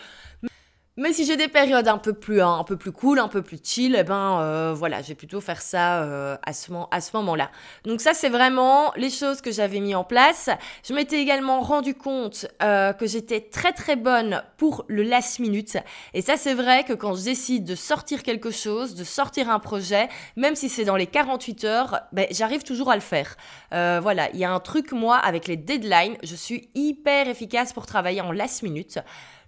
[1.00, 3.60] Mais si j'ai des périodes un peu plus un peu plus cool, un peu plus
[3.62, 7.16] chill, eh ben euh, voilà, je vais plutôt faire ça euh, à ce, à ce
[7.18, 7.52] moment-là.
[7.84, 10.50] Donc ça c'est vraiment les choses que j'avais mis en place.
[10.82, 15.78] Je m'étais également rendu compte euh, que j'étais très très bonne pour le last minute.
[16.14, 19.60] Et ça c'est vrai que quand je décide de sortir quelque chose, de sortir un
[19.60, 23.36] projet, même si c'est dans les 48 heures, ben, j'arrive toujours à le faire.
[23.70, 27.86] voilà, il y a un truc moi avec les deadlines, je suis hyper efficace pour
[27.86, 28.98] travailler en last minute.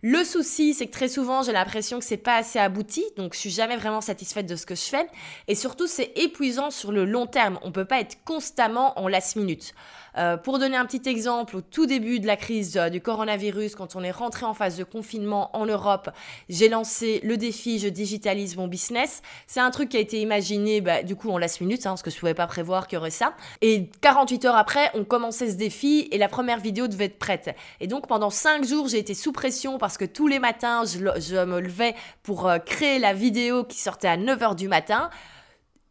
[0.02, 3.38] Le souci, c'est que très souvent, j'ai l'impression que c'est pas assez abouti, donc je
[3.38, 5.06] suis jamais vraiment satisfaite de ce que je fais.
[5.46, 7.58] Et surtout, c'est épuisant sur le long terme.
[7.62, 9.74] On peut pas être constamment en last minute.
[10.16, 13.76] Euh, pour donner un petit exemple, au tout début de la crise euh, du coronavirus,
[13.76, 16.10] quand on est rentré en phase de confinement en Europe,
[16.48, 19.22] j'ai lancé le défi Je digitalise mon business.
[19.46, 22.02] C'est un truc qui a été imaginé bah, du coup en last minute, hein, parce
[22.02, 23.34] que je pouvais pas prévoir qu'il y aurait ça.
[23.60, 27.54] Et 48 heures après, on commençait ce défi et la première vidéo devait être prête.
[27.80, 31.60] Et donc pendant 5 jours, j'ai été sous pression que tous les matins, je, me
[31.60, 35.10] levais pour euh, créer la vidéo qui sortait à 9h du matin.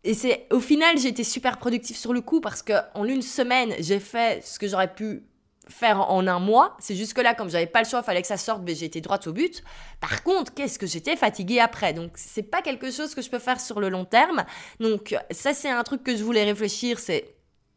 [0.03, 3.21] Et c'est au final, j'ai été super productif sur le coup parce que en une
[3.21, 5.23] semaine, j'ai fait ce que j'aurais pu
[5.69, 6.75] faire en un mois.
[6.79, 9.01] C'est jusque là, comme j'avais pas le choix, fallait que ça sorte, mais j'ai été
[9.01, 9.63] droite au but.
[9.99, 11.93] Par contre, qu'est-ce que j'étais fatiguée après?
[11.93, 14.45] Donc c'est pas quelque chose que je peux faire sur le long terme.
[14.79, 17.35] Donc ça, c'est un truc que je voulais réfléchir, c'est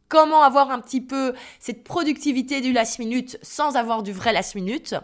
[0.09, 4.55] comment avoir un petit peu cette productivité du last minute sans avoir du vrai last
[4.55, 4.95] minute.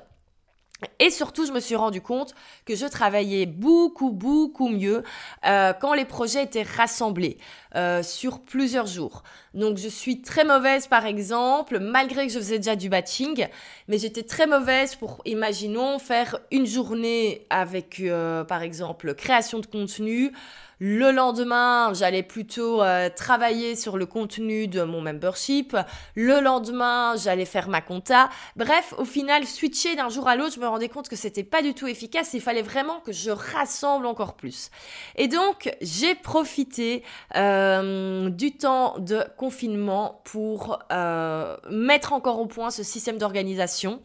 [1.01, 5.03] Et surtout, je me suis rendu compte que je travaillais beaucoup, beaucoup mieux
[5.45, 7.39] euh, quand les projets étaient rassemblés
[7.75, 9.25] euh, sur plusieurs jours.
[9.55, 13.49] Donc, je suis très mauvaise, par exemple, malgré que je faisais déjà du batching,
[13.89, 19.67] mais j'étais très mauvaise pour, imaginons, faire une journée avec, euh, par exemple, création de
[19.67, 20.33] contenu,
[20.81, 25.77] le lendemain, j'allais plutôt euh, travailler sur le contenu de mon membership.
[26.15, 28.29] Le lendemain, j'allais faire ma compta.
[28.57, 31.63] Bref, au final, switcher d'un jour à l'autre, je me rendais compte que c'était pas
[31.63, 32.31] du tout efficace.
[32.35, 34.71] Il fallait vraiment que je rassemble encore plus.
[35.17, 37.03] Et donc, j'ai profité
[37.35, 44.01] euh, du temps de confinement pour euh, mettre encore au point ce système d'organisation.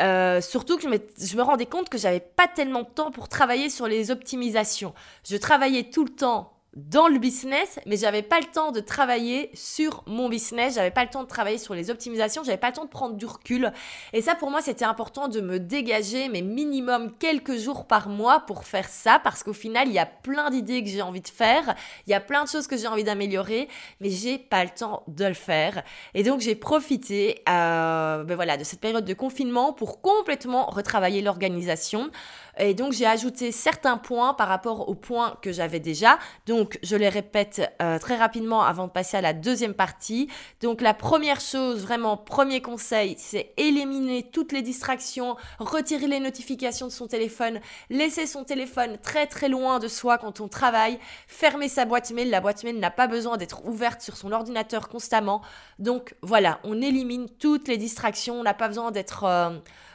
[0.00, 3.10] Euh, surtout que je me, je me, rendais compte que j'avais pas tellement de temps
[3.10, 4.92] pour travailler sur les optimisations.
[5.28, 9.50] Je travaillais tout le temps dans le business, mais j'avais pas le temps de travailler
[9.54, 12.74] sur mon business, j'avais pas le temps de travailler sur les optimisations, j'avais pas le
[12.74, 13.72] temps de prendre du recul.
[14.12, 18.40] Et ça, pour moi, c'était important de me dégager, mais minimum quelques jours par mois
[18.40, 21.28] pour faire ça, parce qu'au final, il y a plein d'idées que j'ai envie de
[21.28, 21.74] faire,
[22.06, 23.68] il y a plein de choses que j'ai envie d'améliorer,
[24.00, 25.82] mais j'ai pas le temps de le faire.
[26.12, 31.22] Et donc, j'ai profité, euh, ben voilà, de cette période de confinement pour complètement retravailler
[31.22, 32.10] l'organisation.
[32.58, 36.18] Et donc, j'ai ajouté certains points par rapport aux points que j'avais déjà.
[36.46, 40.28] Donc, je les répète euh, très rapidement avant de passer à la deuxième partie.
[40.62, 46.86] Donc, la première chose, vraiment, premier conseil, c'est éliminer toutes les distractions, retirer les notifications
[46.86, 51.68] de son téléphone, laisser son téléphone très très loin de soi quand on travaille, fermer
[51.68, 52.30] sa boîte mail.
[52.30, 55.42] La boîte mail n'a pas besoin d'être ouverte sur son ordinateur constamment.
[55.78, 58.40] Donc, voilà, on élimine toutes les distractions.
[58.40, 59.24] On n'a pas besoin d'être...
[59.24, 59.50] Euh,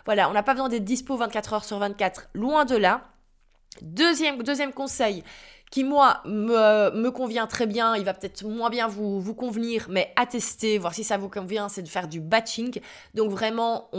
[0.06, 3.08] voilà, on n'a pas besoin d'être dispo 24 heures sur 24, loin de là.
[3.82, 5.24] Deuxième, conseil,
[5.72, 10.12] qui moi me, convient très bien, il va peut-être moins bien vous, vous convenir, mais
[10.18, 12.82] à tester, voir si ça vous convient, c'est de faire du batching.
[13.14, 13.90] Donc vraiment,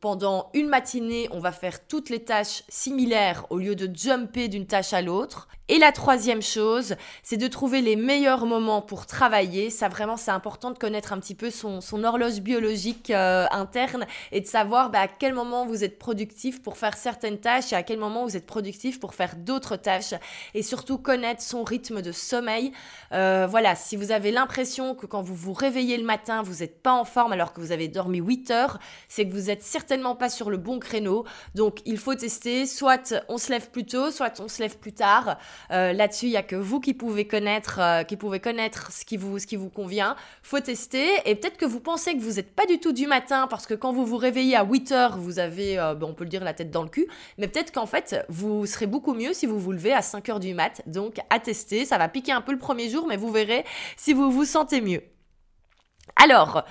[0.00, 4.66] pendant une matinée, on va faire toutes les tâches similaires au lieu de jumper d'une
[4.66, 5.48] tâche à l'autre.
[5.72, 9.70] Et la troisième chose, c'est de trouver les meilleurs moments pour travailler.
[9.70, 14.42] Ça vraiment, c'est important de connaître un petit peu son, horloge biologique euh, interne et
[14.42, 17.82] de savoir bah, à quel moment vous êtes productif pour faire certaines tâches et à
[17.82, 20.12] quel moment vous êtes productif pour faire d'autres tâches.
[20.52, 22.72] Et surtout connaître son rythme de sommeil.
[23.14, 26.82] Euh, voilà, si vous avez l'impression que quand vous vous réveillez le matin, vous n'êtes
[26.82, 30.16] pas en forme alors que vous avez dormi 8 heures, c'est que vous n'êtes certainement
[30.16, 31.24] pas sur le bon créneau.
[31.54, 34.92] Donc il faut tester, soit on se lève plus tôt, soit on se lève plus
[34.92, 35.38] tard.
[35.70, 39.04] Euh, là-dessus, il y a que vous qui pouvez connaître, euh, qui pouvez connaître ce
[39.04, 40.16] qui vous, ce qui vous convient.
[40.42, 43.46] Faut tester et peut-être que vous pensez que vous n'êtes pas du tout du matin
[43.48, 46.30] parce que quand vous vous réveillez à 8 heures, vous avez, euh, on peut le
[46.30, 47.06] dire, la tête dans le cul.
[47.38, 50.40] Mais peut-être qu'en fait, vous serez beaucoup mieux si vous vous levez à 5 heures
[50.40, 50.82] du mat.
[50.86, 51.84] Donc, à tester.
[51.84, 53.64] Ça va piquer un peu le premier jour, mais vous verrez
[53.96, 55.02] si vous vous sentez mieux.
[56.16, 56.64] Alors,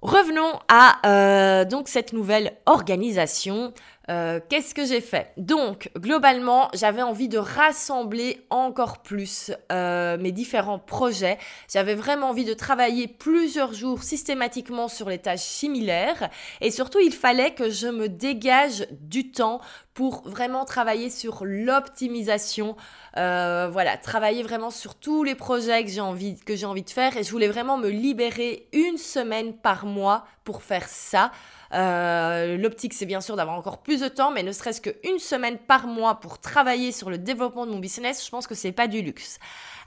[0.00, 3.72] revenons à donc cette nouvelle organisation.
[4.10, 5.32] Euh, qu'est-ce que j'ai fait?
[5.36, 11.38] Donc, globalement, j'avais envie de rassembler encore plus euh, mes différents projets.
[11.72, 16.28] J'avais vraiment envie de travailler plusieurs jours systématiquement sur les tâches similaires.
[16.60, 19.60] Et surtout, il fallait que je me dégage du temps
[19.94, 22.76] pour vraiment travailler sur l'optimisation.
[23.16, 26.90] Euh, voilà, travailler vraiment sur tous les projets que j'ai envie, que j'ai envie de
[26.90, 27.16] faire.
[27.16, 31.30] Et je voulais vraiment me libérer une semaine par mois pour faire ça.
[31.72, 35.58] Euh, l'optique, c'est bien sûr d'avoir encore plus de temps, mais ne serait-ce qu'une semaine
[35.58, 38.88] par mois pour travailler sur le développement de mon business, je pense que c'est pas
[38.88, 39.38] du luxe.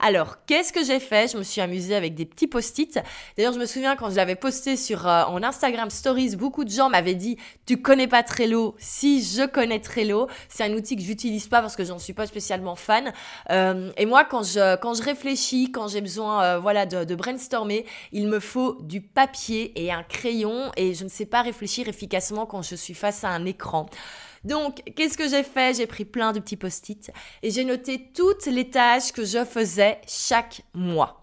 [0.05, 1.31] Alors, qu'est-ce que j'ai fait?
[1.31, 2.99] Je me suis amusée avec des petits post-it.
[3.37, 6.89] D'ailleurs, je me souviens quand je l'avais posté sur euh, Instagram Stories, beaucoup de gens
[6.89, 8.75] m'avaient dit "Tu connais pas Trello?
[8.79, 12.27] Si je connais Trello, c'est un outil que j'utilise pas parce que j'en suis pas
[12.27, 13.13] spécialement fan.
[13.49, 17.85] Euh, et moi, quand je quand je réfléchis, quand j'ai besoin euh, voilà de brainstormer,
[18.11, 22.45] il me faut du papier et un crayon et je ne sais pas réfléchir efficacement
[22.45, 23.85] quand je suis face à un écran.
[24.43, 25.77] Donc, qu'est-ce que j'ai fait?
[25.77, 29.99] J'ai pris plein de petits post-it et j'ai noté toutes les tâches que je faisais
[30.08, 31.22] chaque mois.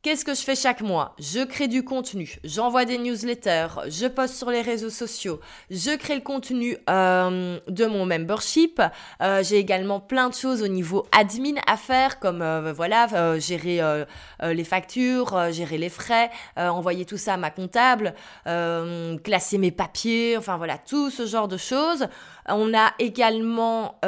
[0.00, 1.16] Qu'est-ce que je fais chaque mois?
[1.18, 6.14] Je crée du contenu, j'envoie des newsletters, je poste sur les réseaux sociaux, je crée
[6.14, 8.80] le contenu euh, de mon membership.
[9.20, 13.08] Euh, j'ai également plein de choses au niveau admin à faire, comme euh, voilà
[13.40, 13.80] gérer
[14.40, 20.58] les factures, gérer les frais, envoyer tout ça à ma comptable, classer mes papiers, enfin
[20.58, 22.06] voilà tout ce genre de choses.
[22.50, 23.98] On a également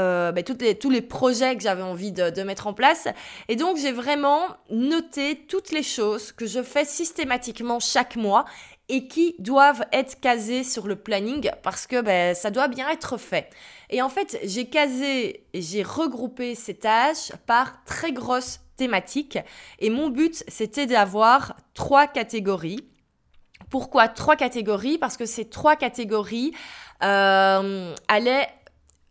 [0.46, 3.08] toutes les, tous les projets que j'avais envie de, de mettre en place.
[3.48, 8.44] Et donc j'ai vraiment noté toutes choses que je fais systématiquement chaque mois
[8.88, 13.16] et qui doivent être casées sur le planning parce que ben, ça doit bien être
[13.16, 13.50] fait.
[13.88, 19.38] Et en fait, j'ai casé et j'ai regroupé ces tâches par très grosses thématiques
[19.78, 22.84] et mon but c'était d'avoir trois catégories.
[23.70, 24.98] Pourquoi trois catégories?
[24.98, 26.52] Parce que ces trois catégories
[27.04, 28.48] euh, allaient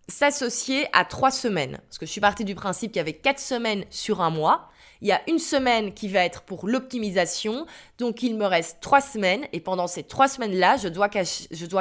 [0.09, 1.79] s'associer à trois semaines.
[1.87, 4.69] Parce que je suis partie du principe qu'il y avait quatre semaines sur un mois.
[5.01, 7.65] Il y a une semaine qui va être pour l'optimisation,
[7.97, 11.09] donc il me reste trois semaines et pendant ces trois semaines-là, je dois,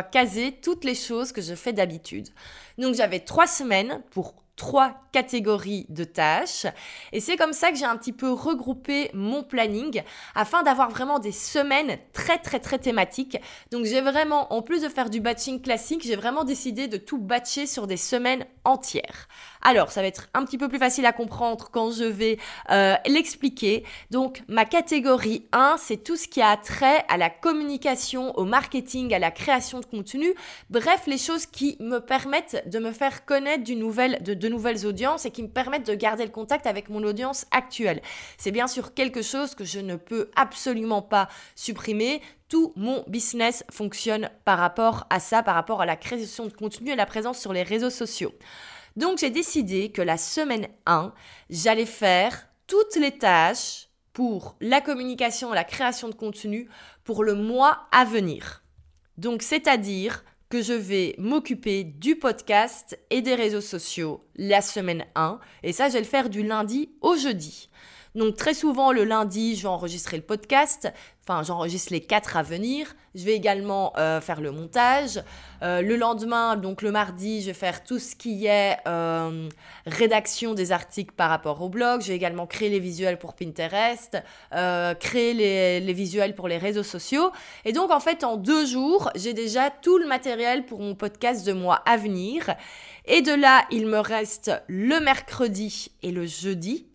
[0.02, 2.28] caser toutes les choses que je fais d'habitude.
[2.78, 6.66] Donc j'avais trois semaines pour trois catégories de tâches.
[7.12, 10.02] Et c'est comme ça que j'ai un petit peu regroupé mon planning
[10.34, 13.38] afin d'avoir vraiment des semaines très très très thématiques.
[13.70, 17.18] Donc j'ai vraiment, en plus de faire du batching classique, j'ai vraiment décidé de tout
[17.18, 19.28] batcher sur des semaines entières.
[19.62, 22.38] Alors, ça va être un petit peu plus facile à comprendre quand je vais
[22.70, 23.84] euh, l'expliquer.
[24.10, 29.12] Donc, ma catégorie 1, c'est tout ce qui a trait à la communication, au marketing,
[29.14, 30.32] à la création de contenu.
[30.70, 35.30] Bref, les choses qui me permettent de me faire connaître de, de nouvelles audiences et
[35.30, 38.00] qui me permettent de garder le contact avec mon audience actuelle.
[38.36, 42.22] C'est bien sûr quelque chose que je ne peux absolument pas supprimer.
[42.48, 46.90] Tout mon business fonctionne par rapport à ça, par rapport à la création de contenu
[46.90, 48.32] et la présence sur les réseaux sociaux.
[48.98, 51.14] Donc j'ai décidé que la semaine 1,
[51.50, 56.68] j'allais faire toutes les tâches pour la communication la création de contenu
[57.04, 58.64] pour le mois à venir.
[59.16, 65.38] Donc c'est-à-dire que je vais m'occuper du podcast et des réseaux sociaux la semaine 1.
[65.62, 67.70] Et ça, je vais le faire du lundi au jeudi.
[68.18, 70.92] Donc très souvent le lundi, je vais enregistrer le podcast.
[71.22, 72.96] Enfin, j'enregistre les quatre à venir.
[73.14, 75.22] Je vais également euh, faire le montage.
[75.62, 79.48] Euh, le lendemain, donc le mardi, je vais faire tout ce qui est euh,
[79.86, 82.00] rédaction des articles par rapport au blog.
[82.00, 84.16] Je vais également créer les visuels pour Pinterest,
[84.98, 87.30] créer les, les visuels pour les réseaux sociaux.
[87.64, 91.46] Et donc, en fait, en deux jours, j'ai déjà tout le matériel pour mon podcast
[91.46, 92.56] de mois à venir.
[93.04, 96.87] Et de là, il me reste le mercredi et le jeudi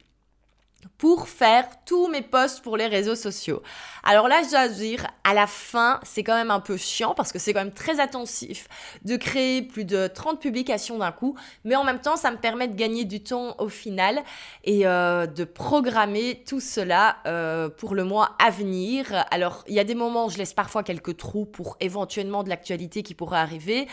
[0.98, 3.62] pour faire tous mes posts pour les réseaux sociaux.
[4.04, 7.32] Alors là, je dois dire, à la fin, c'est quand même un peu chiant parce
[7.32, 8.67] que c'est quand même très intensif
[9.04, 12.67] de créer plus de 30 publications d'un coup, mais en même temps, ça me permet
[12.67, 14.22] de gagner du temps au final
[14.63, 19.26] et euh, de programmer tout cela euh, pour le mois à venir.
[19.32, 22.50] Alors, il y a des moments où je laisse parfois quelques trous pour éventuellement de
[22.50, 23.88] l'actualité qui pourrait arriver,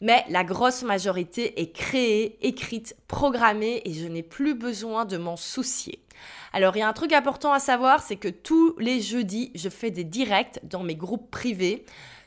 [0.00, 5.36] mais la grosse majorité est créée, écrite, programmée et je n'ai plus besoin de m'en
[5.36, 6.05] soucier.
[6.52, 9.68] Alors, il y a un truc important à savoir, c'est que tous les jeudis, je
[9.68, 11.84] fais des directs dans mes groupes privés.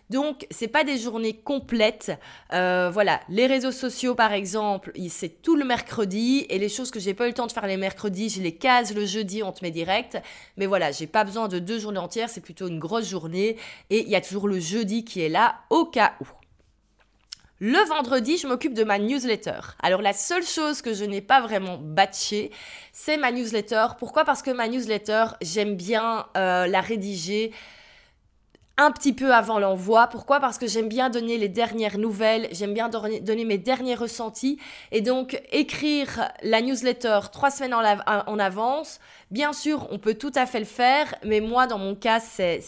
[0.09, 2.11] Donc, c'est pas des journées complètes.
[2.53, 6.47] Euh, voilà, les réseaux sociaux, par exemple, c'est tout le mercredi.
[6.49, 8.55] Et les choses que j'ai pas eu le temps de faire les mercredis, je les
[8.55, 10.17] case le jeudi entre mes directs.
[10.57, 12.29] Mais voilà, j'ai pas besoin de deux journées entières.
[12.29, 13.57] C'est plutôt une grosse journée.
[13.91, 16.38] Et il y a toujours le jeudi qui est là au cas où.
[17.61, 19.59] Le vendredi, je m'occupe de ma newsletter.
[19.83, 22.51] Alors la seule chose que je n'ai pas vraiment batchée,
[22.93, 23.87] c'est ma newsletter.
[23.99, 24.23] Pourquoi?
[24.23, 27.51] Parce que ma newsletter, j'aime bien euh, la rédiger
[28.79, 30.07] un petit peu avant l'envoi.
[30.07, 30.39] Pourquoi?
[30.39, 34.57] Parce que j'aime bien donner les dernières nouvelles, j'aime bien donner mes derniers ressentis.
[34.93, 40.45] Et donc, écrire la newsletter trois semaines en, avance, bien sûr, on peut tout à
[40.45, 42.61] fait le faire, mais moi, dans mon cas, c'est,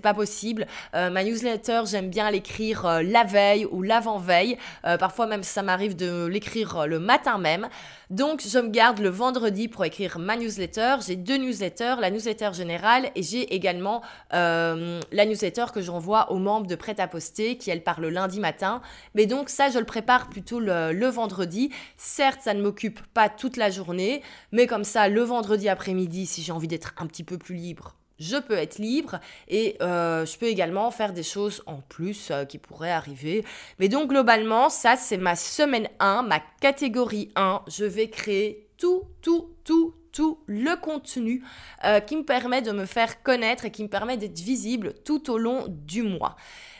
[0.00, 0.66] pas possible.
[0.94, 4.58] Euh, ma newsletter, j'aime bien l'écrire euh, la veille ou l'avant-veille.
[4.84, 7.68] Euh, parfois même, ça m'arrive de l'écrire le matin même.
[8.10, 10.96] Donc, je me garde le vendredi pour écrire ma newsletter.
[11.06, 16.66] J'ai deux newsletters, la newsletter générale et j'ai également la newsletter que j'envoie aux membres
[16.66, 18.82] de Prêt à poster, qui elle part le lundi matin.
[19.14, 21.70] Mais donc ça, je le prépare plutôt le, vendredi.
[21.96, 24.22] Certes, ça ne m'occupe pas toute la journée,
[24.52, 27.96] mais comme ça, le vendredi après-midi, si j'ai envie d'être un petit peu plus libre,
[28.18, 32.44] je peux être libre et euh, je peux également faire des choses en plus euh,
[32.44, 33.44] qui pourraient arriver.
[33.78, 37.62] Mais donc globalement, ça c'est ma semaine 1, ma catégorie 1.
[37.66, 41.42] Je vais créer tout, tout, tout, tout le contenu
[41.84, 45.30] euh, qui me permet de me faire connaître et qui me permet d'être visible tout
[45.30, 46.36] au long du mois.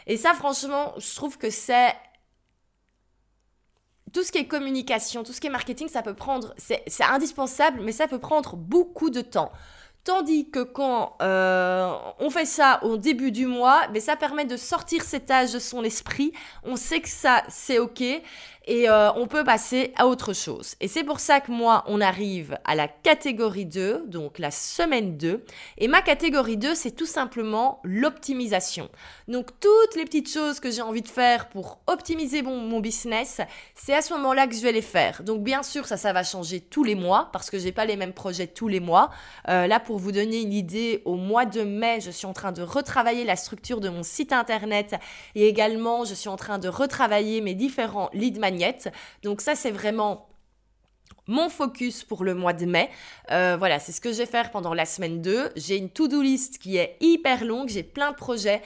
[0.07, 1.95] Et ça, franchement, je trouve que c'est
[4.14, 7.81] tout ce qui est communication, tout ce qui est marketing, ça peut prendre, c'est indispensable,
[7.83, 9.50] mais ça peut prendre beaucoup de temps.
[10.05, 14.44] Tandis que quand euh, on fait ça au début du mois, mais ben, ça permet
[14.44, 16.33] de sortir cet âge de son esprit.
[16.62, 18.03] On sait que ça, c'est OK
[18.66, 20.74] et euh, on peut passer à autre chose.
[20.81, 25.16] Et c'est pour ça que moi, on arrive à la catégorie 2, donc la semaine
[25.16, 25.44] 2.
[25.79, 28.88] Et ma catégorie 2, c'est tout simplement l'optimisation.
[29.29, 33.40] Donc toutes les petites choses que j'ai envie de faire pour optimiser mon, mon business,
[33.74, 35.22] c'est à ce moment-là que je vais les faire.
[35.22, 37.96] Donc bien sûr, ça, ça va changer tous les mois parce que j'ai pas les
[37.96, 39.11] mêmes projets tous les mois.
[39.48, 42.53] Euh, là, pour vous donner une idée, au mois de mai, je suis en train
[42.53, 44.94] de retravailler la structure de mon site internet
[45.35, 48.38] et également, je suis en train de retravailler mes différents lead
[49.23, 50.29] donc ça, c'est vraiment
[51.27, 52.90] mon focus pour le mois de mai.
[53.31, 55.51] Euh, voilà, c'est ce que je vais faire pendant la semaine 2.
[55.57, 58.62] J'ai une to-do list qui est hyper longue, j'ai plein de projets.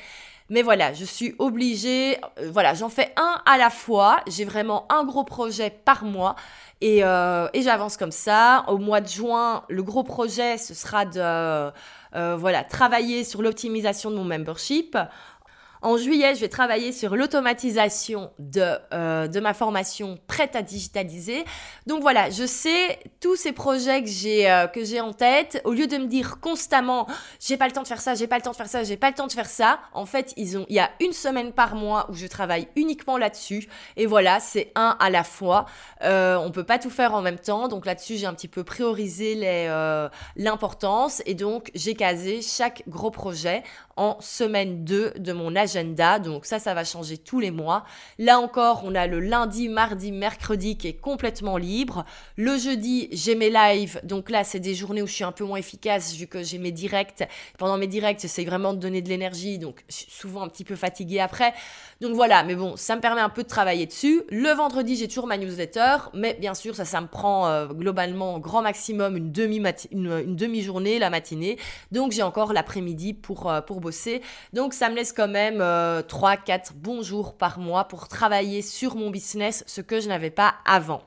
[0.51, 4.21] Mais voilà, je suis obligée, euh, voilà, j'en fais un à la fois.
[4.27, 6.37] J'ai vraiment un gros projet par mois
[6.81, 8.65] et, euh, et j'avance comme ça.
[8.69, 11.71] Au mois de juin, le gros projet, ce sera de,
[12.37, 14.97] voilà, travailler sur l'optimisation de mon membership.
[15.83, 21.45] En juillet, je vais travailler sur l'automatisation de, euh, de ma formation prête à digitaliser.
[21.87, 25.61] Donc voilà, je sais tous ces projets que j'ai euh, que j'ai en tête.
[25.65, 27.07] Au lieu de me dire constamment,
[27.41, 28.97] j'ai pas le temps de faire ça, j'ai pas le temps de faire ça, j'ai
[28.97, 29.79] pas le temps de faire ça.
[29.93, 33.69] En fait, il y a une semaine par mois où je travaille uniquement là-dessus.
[33.97, 35.67] Et voilà, c'est un à la fois.
[36.03, 37.69] Euh, on peut pas tout faire en même temps.
[37.69, 43.11] Donc là-dessus, j'ai un petit peu priorisé euh, l'importance et donc j'ai casé chaque gros
[43.11, 43.63] projet
[43.99, 46.21] en semaine 2 de mon agenda.
[46.21, 47.85] Donc ça, ça va changer tous les mois.
[48.19, 52.05] Là encore, on a le lundi, mardi, mercredi qui est complètement libre.
[52.37, 54.01] Le jeudi, j'ai mes lives.
[54.05, 56.59] Donc là, c'est des journées où je suis un peu moins efficace vu que j'ai
[56.59, 57.29] mes directs.
[57.59, 59.59] Pendant mes directs, j'essaie vraiment de donner de l'énergie.
[59.59, 61.53] Donc souvent un petit peu fatiguée après.
[62.01, 64.23] Donc voilà, mais bon, ça me permet un peu de travailler dessus.
[64.31, 65.97] Le vendredi, j'ai toujours ma newsletter.
[66.15, 71.59] Mais bien sûr, ça, ça me prend euh, globalement grand maximum une demi-journée, la matinée.
[71.91, 73.81] Donc j'ai encore l'après-midi pour, euh, pour
[74.53, 78.97] donc ça me laisse quand même 3-4 euh, bons jours par mois pour travailler sur
[78.97, 81.03] mon business, ce que je n'avais pas avant.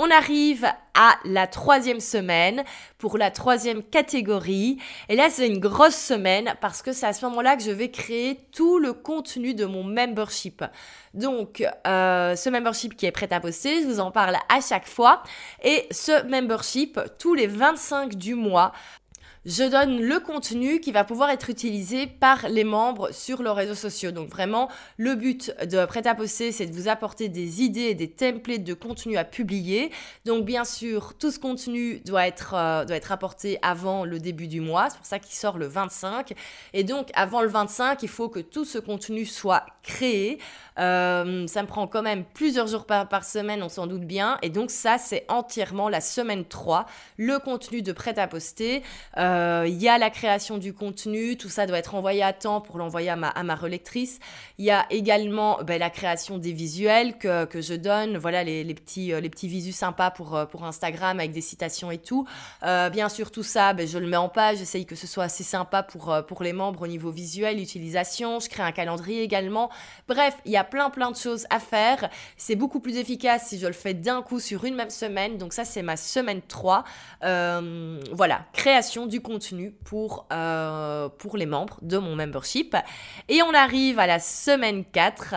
[0.00, 2.62] On arrive à la troisième semaine
[2.98, 4.78] pour la troisième catégorie.
[5.08, 7.90] Et là, c'est une grosse semaine parce que c'est à ce moment-là que je vais
[7.90, 10.64] créer tout le contenu de mon membership.
[11.14, 14.86] Donc, euh, ce membership qui est prêt à poster, je vous en parle à chaque
[14.86, 15.24] fois.
[15.64, 18.72] Et ce membership, tous les 25 du mois,
[19.48, 23.74] je donne le contenu qui va pouvoir être utilisé par les membres sur leurs réseaux
[23.74, 24.10] sociaux.
[24.10, 27.94] Donc vraiment, le but de Prêt à poster, c'est de vous apporter des idées et
[27.94, 29.90] des templates de contenu à publier.
[30.26, 34.48] Donc bien sûr, tout ce contenu doit être, euh, doit être apporté avant le début
[34.48, 34.90] du mois.
[34.90, 36.34] C'est pour ça qu'il sort le 25.
[36.74, 40.38] Et donc avant le 25, il faut que tout ce contenu soit créé.
[40.78, 44.36] Euh, ça me prend quand même plusieurs jours par, semaine, on s'en doute bien.
[44.42, 46.84] Et donc ça, c'est entièrement la semaine 3,
[47.16, 48.82] le contenu de Prêt à poster.
[49.16, 52.60] Euh, il y a la création du contenu, tout ça doit être envoyé à temps
[52.60, 54.20] pour l'envoyer à ma, relectrice.
[54.58, 59.20] Il y a également ben, la création des visuels que, je donne, voilà les, euh,
[59.28, 62.26] petits visus sympas pour, pour Instagram avec des citations et tout.
[62.62, 65.44] bien sûr, tout ça, ben, je le mets en page, j'essaye que ce soit assez
[65.44, 68.40] sympa pour, les membres au niveau visuel, utilisation.
[68.40, 69.70] Je crée un calendrier également.
[70.08, 72.08] Bref, il y a plein plein de choses à faire.
[72.36, 75.38] C'est beaucoup plus efficace si je le fais d'un coup sur une même semaine.
[75.38, 76.84] Donc ça, c'est ma semaine 3.
[77.24, 82.76] Euh, voilà, création du contenu pour, euh, pour les membres de mon membership.
[83.28, 85.34] Et on arrive à la semaine 4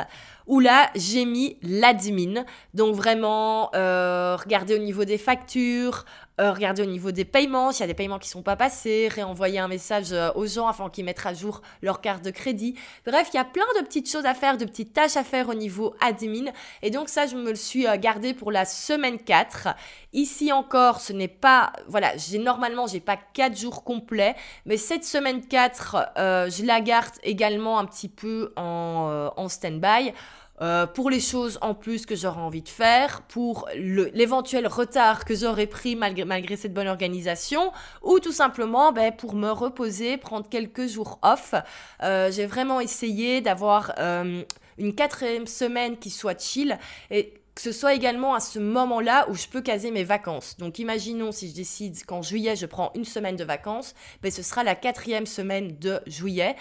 [0.47, 2.43] où là, j'ai mis l'admin.
[2.73, 6.05] Donc vraiment, euh, regarder au niveau des factures,
[6.39, 9.09] euh, regarder au niveau des paiements, s'il y a des paiements qui sont pas passés,
[9.09, 12.75] réenvoyer un message euh, aux gens afin qu'ils mettent à jour leur carte de crédit.
[13.05, 15.49] Bref, il y a plein de petites choses à faire, de petites tâches à faire
[15.49, 16.51] au niveau admin.
[16.81, 19.67] Et donc ça, je me le suis euh, gardé pour la semaine 4.
[20.13, 21.73] Ici encore, ce n'est pas...
[21.87, 24.35] Voilà, j'ai normalement, j'ai pas 4 jours complets.
[24.65, 26.13] Mais cette semaine 4,
[26.49, 30.13] je la garde également un petit peu en, en stand-by.
[30.61, 35.35] Euh, pour les choses en plus que j'aurais envie de faire, pour l'éventuel retard que
[35.35, 37.71] j'aurais pris malgré, cette bonne organisation,
[38.03, 41.55] ou tout simplement ben, pour me reposer, prendre quelques jours off.
[42.03, 44.43] Euh, j'ai vraiment essayé d'avoir euh,
[44.77, 46.77] une quatrième semaine qui soit chill
[47.09, 50.57] et que ce soit également à ce moment-là où je peux caser mes vacances.
[50.57, 54.43] Donc imaginons si je décide qu'en juillet je prends une semaine de vacances, ben, ce
[54.43, 56.55] sera la quatrième semaine de juillet.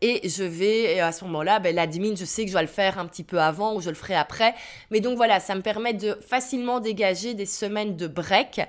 [0.00, 2.98] Et je vais, à ce moment-là, ben, l'admin, je sais que je dois le faire
[2.98, 4.54] un petit peu avant ou je le ferai après.
[4.90, 8.60] Mais donc voilà, ça me permet de facilement dégager des semaines de break.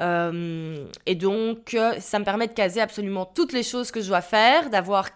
[0.00, 4.20] Euh, et donc, ça me permet de caser absolument toutes les choses que je dois
[4.20, 5.10] faire, d'avoir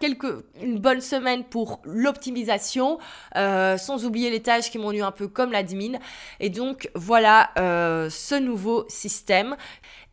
[0.62, 2.98] une bonne semaine pour l'optimisation,
[3.36, 5.98] euh, sans oublier les tâches qui m'ennuient un peu comme l'admin.
[6.40, 9.56] Et donc, voilà euh, ce nouveau système.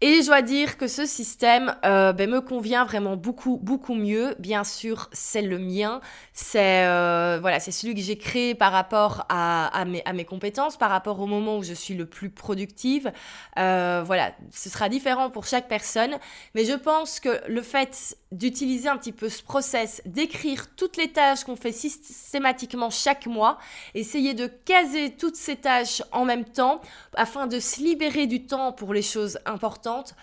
[0.04, 4.34] Et je dois dire que ce système euh, ben, me convient vraiment beaucoup, beaucoup mieux.
[4.40, 6.02] Bien sûr, c'est le mien.
[6.34, 10.90] C'est euh, voilà, celui que j'ai créé par rapport à, mes, à mes compétences, par
[10.90, 13.12] rapport au moment où je suis le plus productive.
[13.60, 14.32] Euh, voilà,
[14.62, 16.18] ce sera différent pour chaque personne.
[16.54, 21.12] Mais je pense que le fait d'utiliser un petit peu ce process, d'écrire toutes les
[21.12, 23.58] tâches qu'on fait systématiquement chaque mois,
[23.96, 26.80] essayer de caser toutes ces tâches en même temps
[27.16, 30.14] afin de se libérer du temps pour les choses importantes.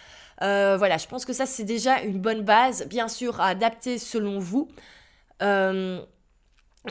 [0.43, 3.99] Euh, voilà, je pense que ça c'est déjà une bonne base, bien sûr à adapter
[3.99, 4.68] selon vous.
[5.43, 6.01] Euh,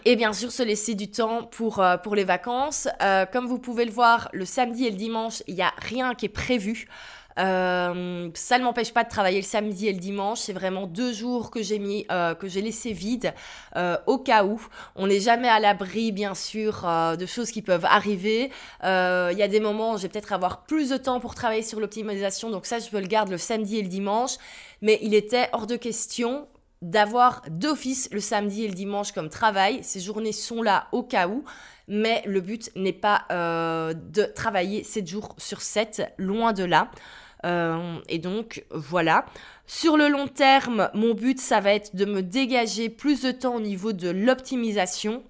[0.03, 2.89] et bien sûr, se laisser du temps pour, euh, pour les vacances.
[3.31, 6.25] comme vous pouvez le voir, le samedi et le dimanche, il n'y a rien qui
[6.25, 6.89] est prévu.
[7.37, 10.39] Euh, ça ne m'empêche pas de travailler le samedi et le dimanche.
[10.39, 13.33] C'est vraiment deux jours que j'ai mis, euh, que j'ai laissé vide
[13.75, 14.59] euh, au cas où.
[14.95, 16.85] On n'est jamais à l'abri, bien sûr,
[17.17, 18.51] de choses qui peuvent arriver.
[18.83, 21.63] Il y a des moments où je vais peut-être avoir plus de temps pour travailler
[21.63, 22.49] sur l'optimisation.
[22.49, 24.35] Donc ça, je peux le garder le samedi et le dimanche.
[24.81, 26.47] Mais il était hors de question
[26.83, 29.79] d'avoir d'office le samedi et le dimanche comme travail.
[29.83, 31.43] Ces journées sont là au cas où,
[31.87, 36.91] mais le but n'est pas de travailler 7 jours sur 7, loin de là.
[37.45, 39.25] Euh, et donc voilà.
[39.65, 43.55] Sur le long terme, mon but, ça va être de me dégager plus de temps
[43.55, 45.23] au niveau de l'optimisation.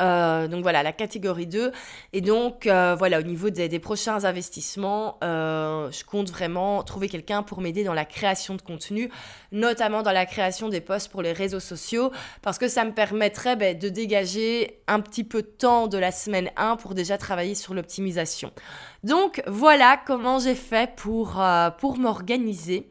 [0.00, 1.72] Euh, donc voilà, la catégorie 2.
[2.12, 7.60] Et donc euh, voilà, au niveau des, prochains investissements, je compte vraiment trouver quelqu'un pour
[7.60, 9.10] m'aider dans la création de contenu,
[9.52, 12.10] notamment dans la création des posts pour les réseaux sociaux,
[12.42, 16.12] parce que ça me permettrait ben, de dégager un petit peu de temps de la
[16.12, 18.52] semaine 1 pour déjà travailler sur l'optimisation.
[19.04, 22.88] Donc voilà comment j'ai fait euh, pour m'organiser.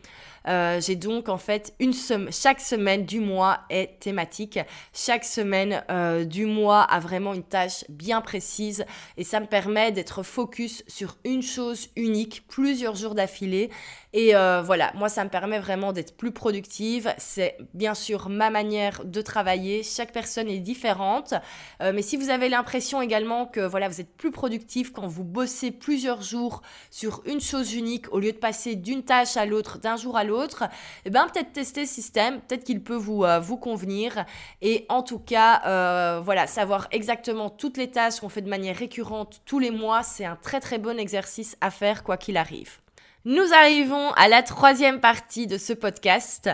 [0.48, 1.94] Euh, j'ai donc en fait une
[2.32, 4.60] chaque semaine du mois est thématique.
[4.94, 8.86] Chaque semaine euh, du mois a vraiment une tâche bien précise
[9.18, 13.70] et ça me permet d'être focus sur une chose unique plusieurs jours d'affilée.
[14.14, 17.14] Et euh, voilà, moi ça me permet vraiment d'être plus productive.
[17.18, 19.84] C'est bien sûr ma manière de travailler.
[19.84, 21.34] Chaque personne est différente.
[21.82, 25.72] mais si vous avez l'impression également que voilà, vous êtes plus productif quand vous bossez
[25.72, 29.98] plusieurs jours sur une chose unique au lieu de passer d'une tâche à l'autre, d'un
[29.98, 30.66] jour à l'autre, et
[31.06, 34.26] eh ben peut-être tester ce système, peut-être qu'il peut vous, euh, vous convenir.
[34.62, 38.76] Et en tout cas, euh, voilà, savoir exactement toutes les tâches qu'on fait de manière
[38.76, 42.80] récurrente tous les mois, c'est un très très bon exercice à faire quoi qu'il arrive.
[43.26, 46.50] Nous arrivons à la troisième partie de ce podcast.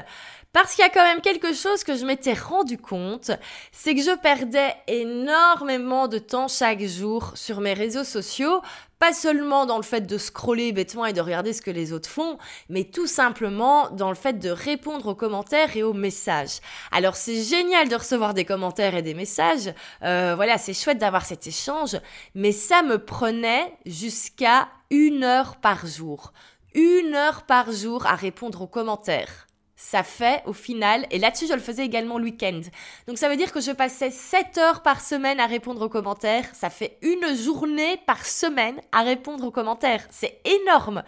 [0.54, 3.32] Parce qu'il y a quand même quelque chose que je m'étais rendu compte,
[3.72, 8.62] c'est que je perdais énormément de temps chaque jour sur mes réseaux sociaux,
[9.00, 12.08] pas seulement dans le fait de scroller bêtement et de regarder ce que les autres
[12.08, 12.38] font,
[12.70, 16.60] mais tout simplement dans le fait de répondre aux commentaires et aux messages.
[16.92, 19.74] Alors c'est génial de recevoir des commentaires et des messages,
[20.04, 21.98] euh, voilà, c'est chouette d'avoir cet échange,
[22.36, 26.32] mais ça me prenait jusqu'à une heure par jour.
[26.76, 29.48] Une heure par jour à répondre aux commentaires
[29.86, 32.62] ça fait au final, et là-dessus je le faisais également le week-end.
[33.06, 36.46] Donc ça veut dire que je passais 7 heures par semaine à répondre aux commentaires,
[36.54, 41.04] ça fait une journée par semaine à répondre aux commentaires, c'est énorme.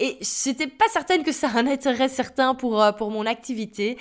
[0.00, 3.98] Et j'étais pas certaine que ça a un intérêt certain pour, euh, pour mon activité.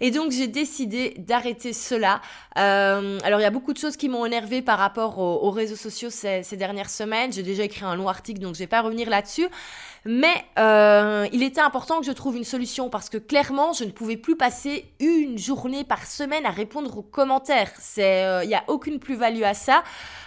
[0.00, 2.22] Et donc j'ai décidé d'arrêter cela.
[2.58, 5.76] Euh, alors il y a beaucoup de choses qui m'ont énervé par rapport aux, réseaux
[5.76, 7.34] sociaux ces, dernières semaines.
[7.34, 9.46] J'ai déjà écrit un long article, donc je vais pas revenir là-dessus.
[10.06, 13.90] Mais euh, il était important que je trouve une solution parce que clairement, je ne
[13.90, 17.70] pouvais plus passer une journée par semaine à répondre aux commentaires.
[17.98, 19.84] Il n'y a aucune plus-value à ça.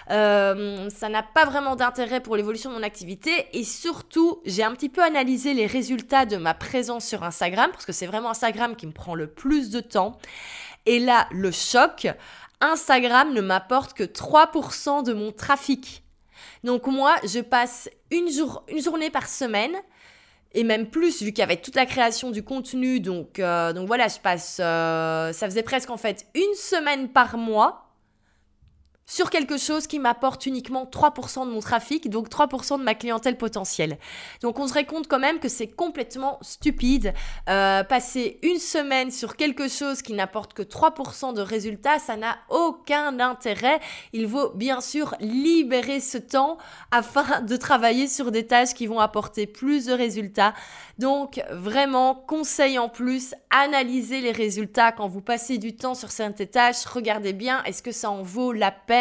[0.08, 3.48] Ça n'a pas vraiment d'intérêt pour l'évolution de mon activité.
[3.54, 7.86] Et surtout, j'ai un petit peu analysé les résultats de ma présence sur Instagram, parce
[7.86, 10.20] que c'est vraiment Instagram qui me prend le plus de temps.
[10.86, 12.08] Et là, le choc,
[12.60, 16.04] Instagram ne m'apporte que 3% de mon trafic.
[16.66, 19.74] Donc moi, je passe une, jour, une journée par semaine
[20.54, 23.00] et même plus vu qu'il toute la création du contenu.
[23.00, 27.38] Donc, euh, donc voilà, je passe, euh, ça faisait presque en fait une semaine par
[27.38, 27.85] mois
[29.06, 33.38] sur quelque chose qui m'apporte uniquement 3% de mon trafic, donc 3% de ma clientèle
[33.38, 34.00] potentielle.
[34.42, 37.14] Donc on se rend compte quand même que c'est complètement stupide.
[37.48, 42.38] Euh, passer une semaine sur quelque chose qui n'apporte que 3% de résultats, ça n'a
[42.50, 43.80] aucun intérêt.
[44.12, 46.58] Il vaut bien sûr libérer ce temps
[46.92, 50.54] afin de travailler sur des tâches qui vont apporter plus de résultats.
[50.98, 56.48] Donc vraiment, conseil en plus, analysez les résultats quand vous passez du temps sur certaines
[56.48, 56.86] tâches.
[56.86, 58.95] Regardez bien, est-ce que ça en vaut la peine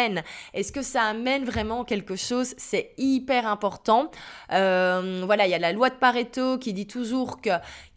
[0.53, 2.53] est-ce que ça amène vraiment quelque chose?
[2.57, 4.11] C'est hyper important.
[4.51, 7.51] Euh, voilà, il y a la loi de Pareto qui dit toujours que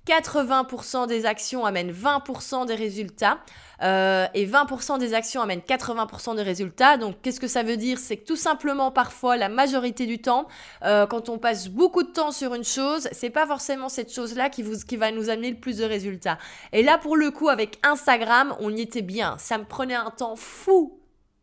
[0.09, 3.41] 80% des actions amènent 20% des résultats
[3.83, 6.97] euh, et 20% des actions amènent 80% des résultats.
[6.97, 7.99] Donc qu'est-ce que ça veut dire?
[7.99, 10.49] C'est que tout simplement parfois la majorité du temps,
[10.83, 14.49] euh, quand on passe beaucoup de temps sur une chose, c'est pas forcément cette chose-là
[14.49, 16.39] qui, qui va nous amener le plus de résultats.
[16.73, 19.37] Et là pour le coup avec Instagram, on y était bien.
[19.39, 20.98] Ça me prenait un temps fou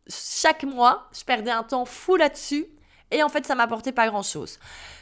[0.07, 2.67] chaque mois, je perdais un temps fou là-dessus.
[3.11, 4.59] Et en fait, ça m'apportait pas grand-chose.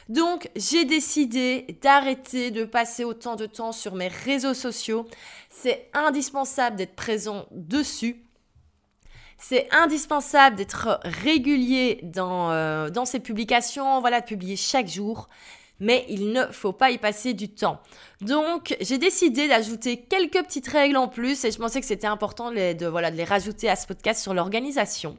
[0.08, 5.06] Donc, j'ai décidé d'arrêter de passer autant de temps sur mes réseaux sociaux.
[5.48, 8.22] C'est indispensable d'être présent dessus.
[9.38, 15.28] C'est indispensable d'être régulier dans, euh, dans publications, voilà, de publier chaque jour
[15.80, 17.80] mais il ne faut pas y passer du temps.
[18.20, 22.50] Donc, j'ai décidé d'ajouter quelques petites règles en plus et je pensais que c'était important
[22.50, 25.18] de, voilà, de les rajouter à ce podcast sur l'organisation.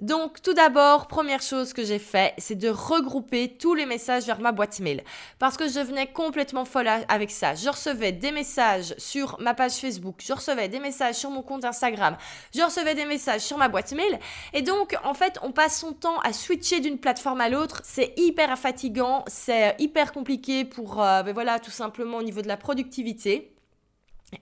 [0.00, 4.40] Donc tout d'abord, première chose que j'ai fait, c'est de regrouper tous les messages vers
[4.40, 5.02] ma boîte mail.
[5.40, 7.56] Parce que je venais complètement folle avec ça.
[7.56, 11.64] Je recevais des messages sur ma page Facebook, je recevais des messages sur mon compte
[11.64, 12.16] Instagram,
[12.54, 14.20] je recevais des messages sur ma boîte mail.
[14.52, 17.80] Et donc, en fait, on passe son temps à switcher d'une plateforme à l'autre.
[17.82, 22.48] C'est hyper fatigant, c'est hyper compliqué pour, euh, ben voilà, tout simplement au niveau de
[22.48, 23.57] la productivité.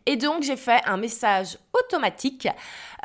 [0.06, 2.48] Et donc j'ai fait un message automatique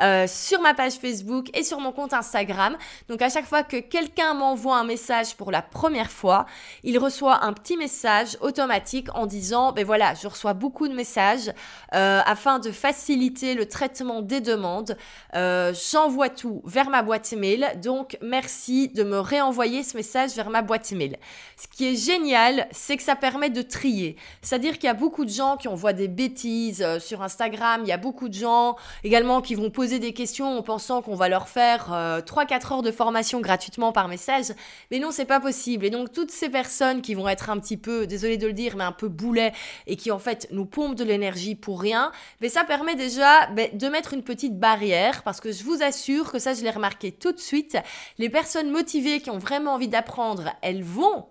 [0.00, 2.76] euh, sur ma page Facebook et sur mon compte Instagram.
[3.08, 6.46] Donc à chaque fois que quelqu'un m'envoie un message pour la première fois,
[6.82, 11.52] il reçoit un petit message automatique en disant, ben voilà, je reçois beaucoup de messages
[11.94, 14.96] euh, afin de faciliter le traitement des demandes.
[15.36, 17.68] Euh, j'envoie tout vers ma boîte email.
[17.76, 21.16] Donc merci de me réenvoyer ce message vers ma boîte email.
[21.56, 24.16] Ce qui est génial, c'est que ça permet de trier.
[24.40, 27.82] C'est-à-dire qu'il y a beaucoup de gens qui envoient des bêtises sur Instagram.
[27.84, 31.14] Il y a beaucoup de gens également qui vont poser des questions en pensant qu'on
[31.14, 34.46] va leur faire 3-4 euh, heures de formation gratuitement par message.
[34.90, 35.84] Mais non, c'est pas possible.
[35.84, 38.76] Et donc toutes ces personnes qui vont être un petit peu, désolé de le dire,
[38.76, 39.52] mais un peu boulet
[39.86, 43.68] et qui en fait nous pompent de l'énergie pour rien, mais ça permet déjà ben,
[43.72, 47.12] de mettre une petite barrière parce que je vous assure que ça je l'ai remarqué
[47.12, 47.76] tout de suite,
[48.18, 51.26] les personnes motivées qui ont vraiment envie d'apprendre, elles vont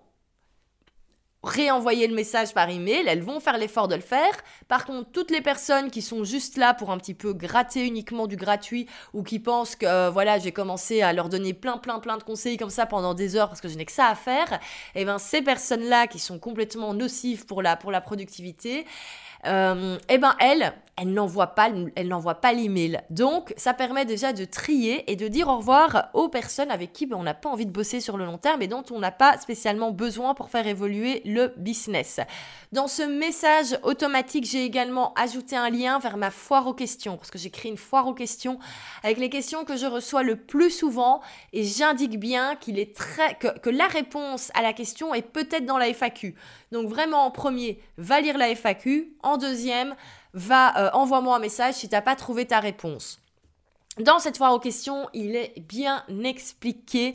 [1.42, 4.32] réenvoyer le message par email, elles vont faire l'effort de le faire.
[4.68, 8.26] Par contre, toutes les personnes qui sont juste là pour un petit peu gratter uniquement
[8.26, 11.98] du gratuit ou qui pensent que euh, voilà, j'ai commencé à leur donner plein plein
[11.98, 14.14] plein de conseils comme ça pendant des heures parce que je n'ai que ça à
[14.14, 14.52] faire,
[14.94, 18.86] et eh ben ces personnes-là qui sont complètement nocives pour la pour la productivité,
[19.46, 20.72] euh, eh ben elle,
[21.04, 23.00] n'envoie pas, elle n'envoie l'email.
[23.10, 27.06] Donc, ça permet déjà de trier et de dire au revoir aux personnes avec qui
[27.06, 29.10] ben, on n'a pas envie de bosser sur le long terme et dont on n'a
[29.10, 32.20] pas spécialement besoin pour faire évoluer le business.
[32.72, 37.30] Dans ce message automatique, j'ai également ajouté un lien vers ma foire aux questions parce
[37.30, 38.58] que j'ai créé une foire aux questions
[39.02, 41.20] avec les questions que je reçois le plus souvent
[41.52, 46.34] et j'indique bien que, la réponse à la question est peut-être dans la FAQ.
[46.70, 49.16] Donc vraiment en premier, va lire la FAQ.
[49.36, 49.94] Deuxième,
[50.34, 53.20] va euh, envoie-moi un message si tu n'as pas trouvé ta réponse.
[53.98, 57.14] Dans cette foire aux questions, il est bien expliqué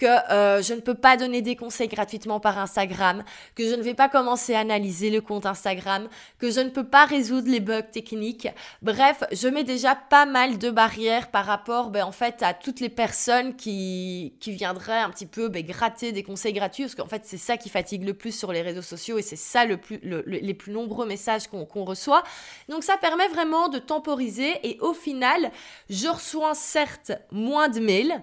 [0.00, 3.22] que euh, je ne peux pas donner des conseils gratuitement par Instagram,
[3.54, 6.86] que je ne vais pas commencer à analyser le compte Instagram, que je ne peux
[6.86, 8.48] pas résoudre les bugs techniques.
[8.80, 12.80] Bref, je mets déjà pas mal de barrières par rapport ben, en fait à toutes
[12.80, 17.06] les personnes qui, qui viendraient un petit peu ben, gratter des conseils gratuits, parce qu'en
[17.06, 19.76] fait c'est ça qui fatigue le plus sur les réseaux sociaux et c'est ça le
[19.76, 22.22] plus, les plus nombreux messages qu'on reçoit.
[22.70, 25.50] Donc ça permet vraiment de temporiser et au final,
[25.90, 28.22] je reçois certes moins de mails,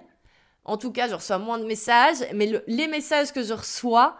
[0.68, 4.16] en tout cas, je reçois moins de messages, mais les messages que je reçois,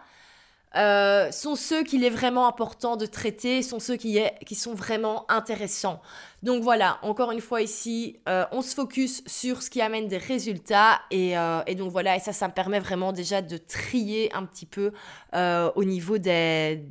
[0.75, 4.19] euh, sont ceux qu'il est vraiment important de traiter, sont ceux qui,
[4.53, 5.99] sont vraiment intéressants.
[6.43, 10.19] Donc voilà, encore une fois ici, euh, on se focus sur ce qui amène des
[10.19, 14.31] résultats et, euh, et, donc voilà, et ça, ça me permet vraiment déjà de trier
[14.35, 14.91] un petit peu
[15.33, 16.83] au, niveau des,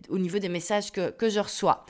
[0.50, 1.84] messages que je reçois.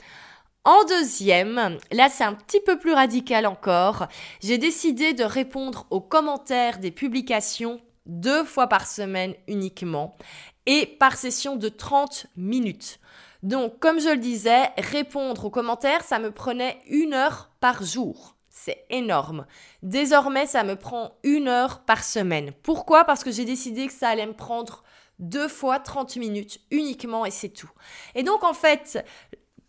[0.65, 4.07] En deuxième, là c'est un petit peu plus radical encore,
[4.41, 10.17] j'ai décidé de répondre aux commentaires des publications deux fois par semaine uniquement
[10.65, 12.99] et par session de 30 minutes.
[13.41, 18.35] Donc, comme je le disais, répondre aux commentaires, ça me prenait une heure par jour.
[18.49, 19.45] C'est énorme.
[19.81, 22.51] Désormais, ça me prend une heure par semaine.
[22.63, 23.05] Pourquoi?
[23.05, 24.83] Parce que j'ai décidé que ça allait me prendre
[25.19, 27.71] deux fois 30 minutes uniquement et c'est tout.
[28.15, 29.05] Et donc, en fait,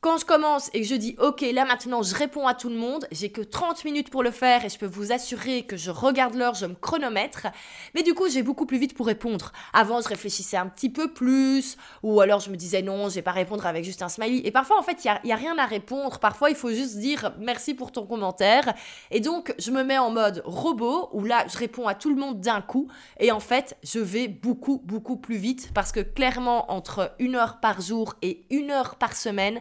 [0.00, 2.74] quand je commence et que je dis ok là maintenant je réponds à tout le
[2.74, 5.90] monde, j'ai que 30 minutes pour le faire et je peux vous assurer que je
[5.90, 7.48] regarde l'heure, je me chronomètre,
[7.94, 9.52] mais du coup j'ai beaucoup plus vite pour répondre.
[9.74, 13.22] Avant je réfléchissais un petit peu plus ou alors je me disais non je vais
[13.22, 14.40] pas répondre avec juste un smiley.
[14.46, 17.34] Et parfois en fait il y a, rien à répondre, parfois il faut juste dire
[17.38, 18.72] merci pour ton commentaire.
[19.10, 22.16] Et donc je me mets en mode robot où là je réponds à tout le
[22.16, 22.88] monde d'un coup.
[23.18, 27.60] Et en fait je vais beaucoup beaucoup plus vite parce que clairement entre une heure
[27.60, 29.60] par jour et une heure par semaine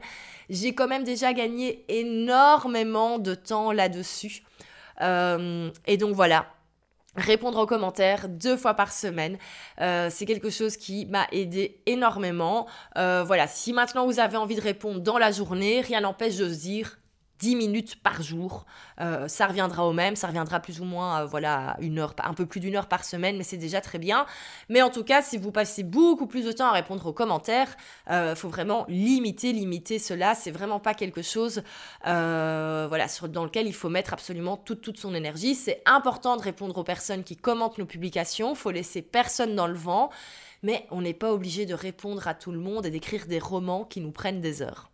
[0.49, 4.43] j'ai quand même déjà gagné énormément de temps là-dessus.
[5.01, 6.47] Euh, et donc voilà,
[7.15, 9.37] répondre aux commentaires deux fois par semaine.
[9.81, 12.67] Euh, c'est quelque chose qui m'a aidé énormément.
[12.97, 16.47] Euh, voilà, si maintenant vous avez envie de répondre dans la journée, rien n'empêche de
[16.47, 16.99] dire
[17.39, 18.65] 10 minutes par jour.
[18.99, 22.33] Euh, ça reviendra au même, ça reviendra plus ou moins, euh, voilà, une heure, un
[22.33, 24.25] peu plus d'une heure par semaine, mais c'est déjà très bien.
[24.67, 27.75] Mais en tout cas, si vous passez beaucoup plus de temps à répondre aux commentaires,
[28.07, 30.35] il euh, faut vraiment limiter, limiter cela.
[30.35, 31.63] C'est vraiment pas quelque chose,
[32.03, 35.55] voilà, sur, dans lequel il faut mettre absolument toute, toute son énergie.
[35.55, 38.53] C'est important de répondre aux personnes qui commentent nos publications.
[38.53, 40.09] Faut laisser personne dans le vent,
[40.61, 43.85] mais on n'est pas obligé de répondre à tout le monde et d'écrire des romans
[43.85, 44.89] qui nous prennent des heures.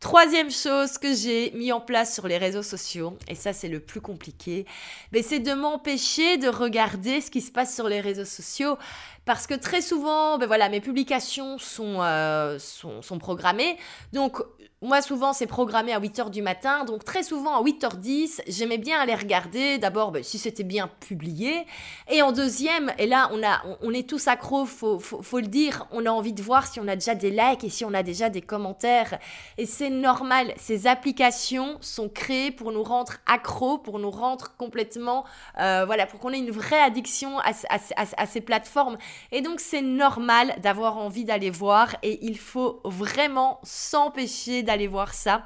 [0.00, 3.80] Troisième chose que j'ai mis en place sur les réseaux sociaux, et ça c'est le
[3.80, 4.64] plus compliqué,
[5.10, 8.78] mais c'est de m'empêcher de regarder ce qui se passe sur les réseaux sociaux
[9.24, 13.76] parce que très souvent, ben voilà, mes publications sont, euh, sont, sont programmées.
[14.12, 14.40] Donc
[14.80, 19.00] moi, souvent, c'est programmé à 8h du matin, donc très souvent à 8h10, j'aimais bien
[19.00, 21.66] aller regarder, d'abord, ben, si c'était bien publié,
[22.08, 25.88] et en deuxième, et là, on, a, on, est tous accros, faut, faut, le dire,
[25.90, 28.04] on a envie de voir si on a déjà des likes et si on a
[28.04, 29.18] déjà des commentaires,
[29.56, 35.24] et c'est normal, ces applications sont créées pour nous rendre accros, pour nous rendre complètement,
[35.58, 38.96] euh, voilà, pour qu'on ait une vraie addiction à, à ces plateformes,
[39.32, 45.14] et donc c'est normal d'avoir envie d'aller voir, et il faut vraiment s'empêcher d'aller voir
[45.14, 45.44] ça.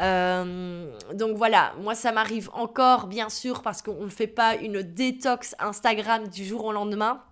[0.00, 4.82] Euh, donc voilà, moi ça m'arrive encore bien sûr parce qu'on ne fait pas une
[4.82, 7.22] détox Instagram du jour au lendemain.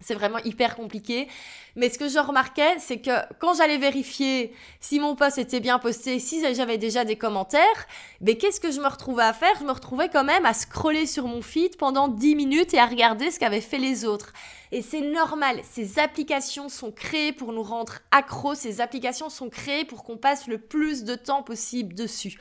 [0.00, 1.28] C'est vraiment hyper compliqué.
[1.74, 5.78] Mais ce que je remarquais, c'est que quand j'allais vérifier si mon post était bien
[5.78, 7.86] posté, si j'avais déjà des commentaires,
[8.20, 9.54] mais qu'est-ce que je me retrouvais à faire?
[9.58, 12.86] Je me retrouvais quand même à scroller sur mon feed pendant 10 minutes et à
[12.86, 14.32] regarder ce qu'avaient fait les autres.
[14.70, 19.84] Et c'est normal, ces applications sont créées pour nous rendre accros, ces applications sont créées
[19.84, 22.38] pour qu'on passe le plus de temps possible dessus.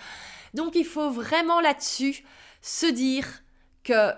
[0.53, 2.23] Donc il faut vraiment là-dessus
[2.61, 3.25] se dire
[3.83, 4.11] que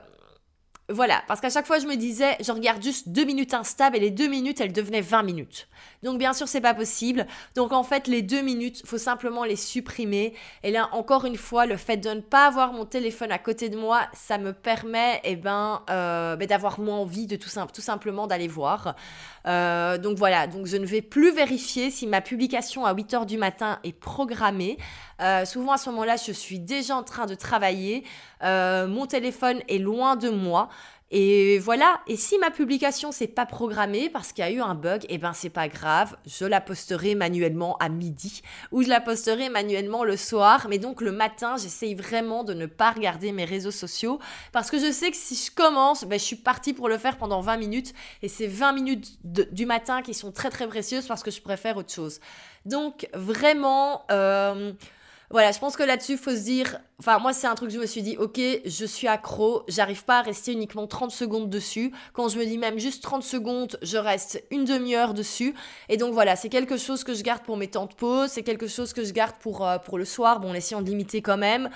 [0.90, 4.00] voilà, parce qu'à chaque fois je me disais, je regarde juste deux minutes instables et
[4.00, 5.68] les deux minutes elles devenaient 20 minutes.
[6.04, 7.28] Donc bien sûr c'est pas possible.
[7.56, 10.34] Donc en fait les deux minutes, faut simplement les supprimer.
[10.64, 13.70] Et là encore une fois, le fait de ne pas avoir mon téléphone à côté
[13.70, 18.28] de moi, ça me permet eh ben, euh, ben d'avoir moins envie de tout, simplement
[18.28, 18.96] d'aller voir.
[19.48, 23.38] Euh, donc voilà, donc je ne vais plus vérifier si ma publication à 8h du
[23.38, 24.78] matin est programmée.
[25.22, 28.04] Euh, souvent à ce moment-là, je suis déjà en train de travailler.
[28.42, 30.70] Mon téléphone est loin de moi.
[31.12, 34.76] Et voilà, et si ma publication c'est pas programmée parce qu'il y a eu un
[34.76, 39.02] bug, eh ben c'est pas grave, je la posterai manuellement à midi ou je la
[39.02, 43.46] posterai manuellement le soir, mais donc le matin, j'essaye vraiment de ne pas regarder mes
[43.46, 44.20] réseaux sociaux
[44.52, 47.18] parce que je sais que si je commence, ben, je suis partie pour le faire
[47.18, 47.94] pendant 20 minutes.
[48.22, 51.78] Et c'est 20 minutes du matin qui sont très très précieuses parce que je préfère
[51.78, 52.20] autre chose.
[52.66, 54.74] Donc vraiment, euh,
[55.30, 57.80] voilà, je pense que là-dessus, faut se dire, enfin moi c'est un truc que je
[57.80, 61.92] me suis dit, ok, je suis accro, j'arrive pas à rester uniquement 30 secondes dessus.
[62.14, 65.56] Quand je me dis même juste 30 secondes, je reste une demi-heure dessus.
[65.88, 68.44] Et donc voilà, c'est quelque chose que je garde pour mes temps de pause, c'est
[68.44, 71.22] quelque chose que je garde pour, euh, pour le soir, bon en essayant de limiter
[71.22, 71.70] quand même.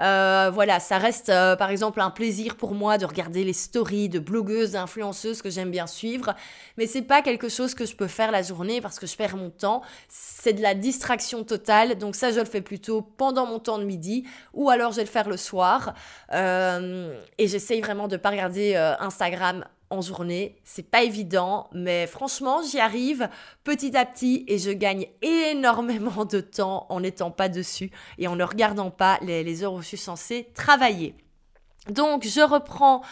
[0.00, 4.08] Euh, voilà, ça reste euh, par exemple un plaisir pour moi de regarder les stories
[4.08, 6.34] de blogueuses, d'influenceuses que j'aime bien suivre,
[6.78, 9.36] mais c'est pas quelque chose que je peux faire la journée parce que je perds
[9.36, 9.82] mon temps.
[10.08, 13.84] C'est de la distraction totale, donc ça je le fais plutôt pendant mon temps de
[13.84, 14.24] midi
[14.54, 15.94] ou alors je vais le faire le soir.
[16.32, 20.56] Euh, et j'essaye vraiment de pas regarder Instagram en journée.
[20.64, 23.28] C'est pas évident, mais franchement, j'y arrive
[23.64, 28.36] petit à petit et je gagne énormément de temps en n'étant pas dessus et en
[28.36, 31.14] ne regardant pas les, les heures où je suis censée travailler.
[31.88, 33.02] Donc, je reprends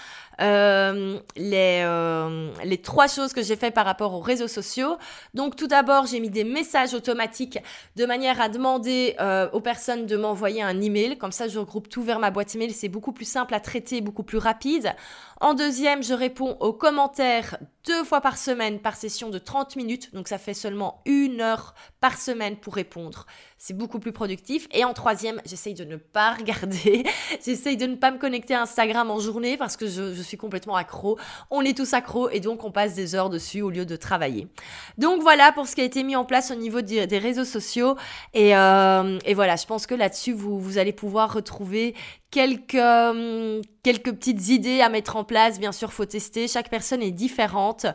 [0.41, 4.97] euh, les, euh, les trois choses que j'ai fait par rapport aux réseaux sociaux.
[5.35, 7.59] Donc tout d'abord, j'ai mis des messages automatiques
[7.97, 11.19] de manière à demander euh, aux personnes de m'envoyer un email.
[11.19, 12.71] Comme ça, je regroupe tout vers ma boîte email.
[12.73, 14.95] C'est beaucoup plus simple à traiter, beaucoup plus rapide.
[15.41, 20.15] En deuxième, je réponds aux commentaires deux fois par semaine par session de 30 minutes.
[20.15, 23.27] Donc ça fait seulement une heure par semaine pour répondre.
[23.57, 24.69] C'est beaucoup plus productif.
[24.73, 27.05] Et en troisième, j'essaye de ne pas regarder.
[27.45, 30.37] j'essaye de ne pas me connecter à Instagram en journée parce que je, je suis
[30.37, 31.19] complètement accro.
[31.51, 34.49] On est tous accros et donc on passe des heures dessus au lieu de travailler.
[34.97, 37.97] Donc voilà pour ce qui a été mis en place au niveau des, réseaux sociaux.
[38.35, 41.95] Et, euh, et, voilà, je pense que là-dessus, vous allez pouvoir retrouver
[42.31, 45.59] quelques, euh, quelques petites idées à mettre en place.
[45.59, 46.49] Bien sûr, faut tester.
[46.49, 47.87] Chaque personne est différente.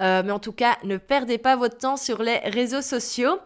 [0.00, 3.38] Euh, mais en tout cas, ne perdez pas votre temps sur les réseaux sociaux.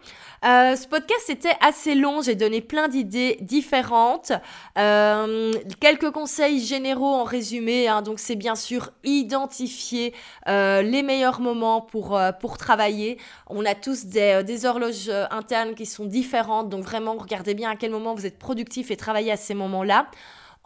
[0.45, 4.32] Euh, ce podcast était assez long, j'ai donné plein d'idées différentes,
[4.76, 8.03] euh, quelques conseils généraux en résumé, hein.
[8.03, 10.12] donc c'est bien sûr identifier
[10.49, 13.16] euh, les meilleurs moments pour, pour travailler.
[13.47, 17.76] On a tous des, des, horloges internes qui sont différentes, donc vraiment regardez bien à
[17.76, 20.09] quel moment vous êtes productif et travaillez à ces moments-là.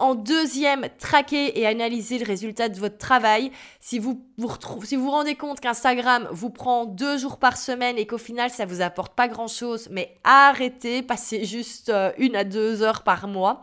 [0.01, 3.51] En deuxième, traquer et analyser le résultat de votre travail.
[3.81, 4.49] Si vous vous,
[4.85, 8.65] si vous, rendez compte qu'Instagram vous prend deux jours par semaine et qu'au final ça
[8.65, 13.27] vous apporte pas grand chose, mais arrêtez, passez juste euh, une à deux heures par
[13.27, 13.59] mois.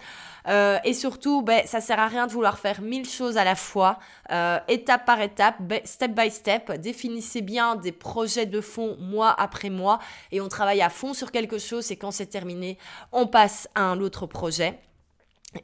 [0.50, 3.56] Euh, et surtout, ben, ça sert à rien de vouloir faire mille choses à la
[3.56, 3.98] fois,
[4.32, 5.56] euh, étape par étape,
[5.86, 6.74] step by step.
[6.74, 10.00] Définissez bien des projets de fond mois après mois
[10.34, 12.78] et on travaille à fond sur quelque chose et quand c'est terminé,
[13.14, 14.78] on passe à un autre projet.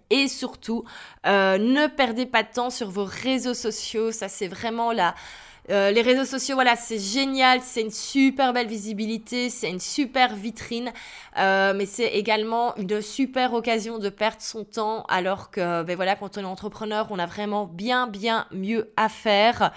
[0.09, 0.83] Et surtout,
[1.25, 4.11] euh, ne perdez pas de temps sur vos réseaux sociaux.
[4.11, 5.15] Ça, c'est vraiment la,
[5.69, 10.35] euh, les réseaux sociaux, voilà, c'est génial, c'est une super belle visibilité, c'est une super
[10.35, 10.91] vitrine,
[11.37, 16.15] euh, mais c'est également une super occasion de perdre son temps, alors que, ben voilà,
[16.15, 19.71] quand on est entrepreneur, on a vraiment bien, bien mieux à faire.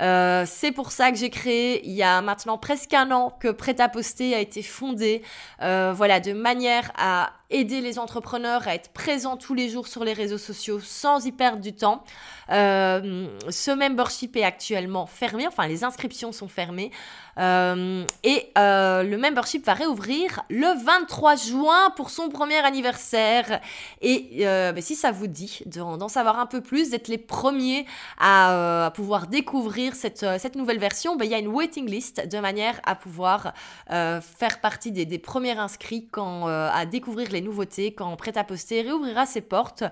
[0.00, 3.48] Euh, c'est pour ça que j'ai créé, il y a maintenant presque un an, que
[3.48, 5.22] Prêt à poster a été fondé,
[5.58, 10.12] voilà, de manière à aider les entrepreneurs à être présents tous les jours sur les
[10.12, 12.04] réseaux sociaux sans y perdre du temps.
[12.48, 16.90] ce membership est actuellement fermé enfin les inscriptions sont fermées.
[17.38, 23.60] Euh, et euh, le membership va réouvrir le 23 juin pour son premier anniversaire.
[24.00, 27.86] Et euh, ben, si ça vous dit d'en savoir un peu plus, d'être les premiers
[28.18, 32.38] à, pouvoir découvrir cette, cette nouvelle version, ben, il y a une waiting list de
[32.38, 33.52] manière à pouvoir
[33.88, 38.82] faire partie des, des premiers inscrits quand, à découvrir les nouveautés quand Prêt à poster
[38.82, 39.84] réouvrira ses portes.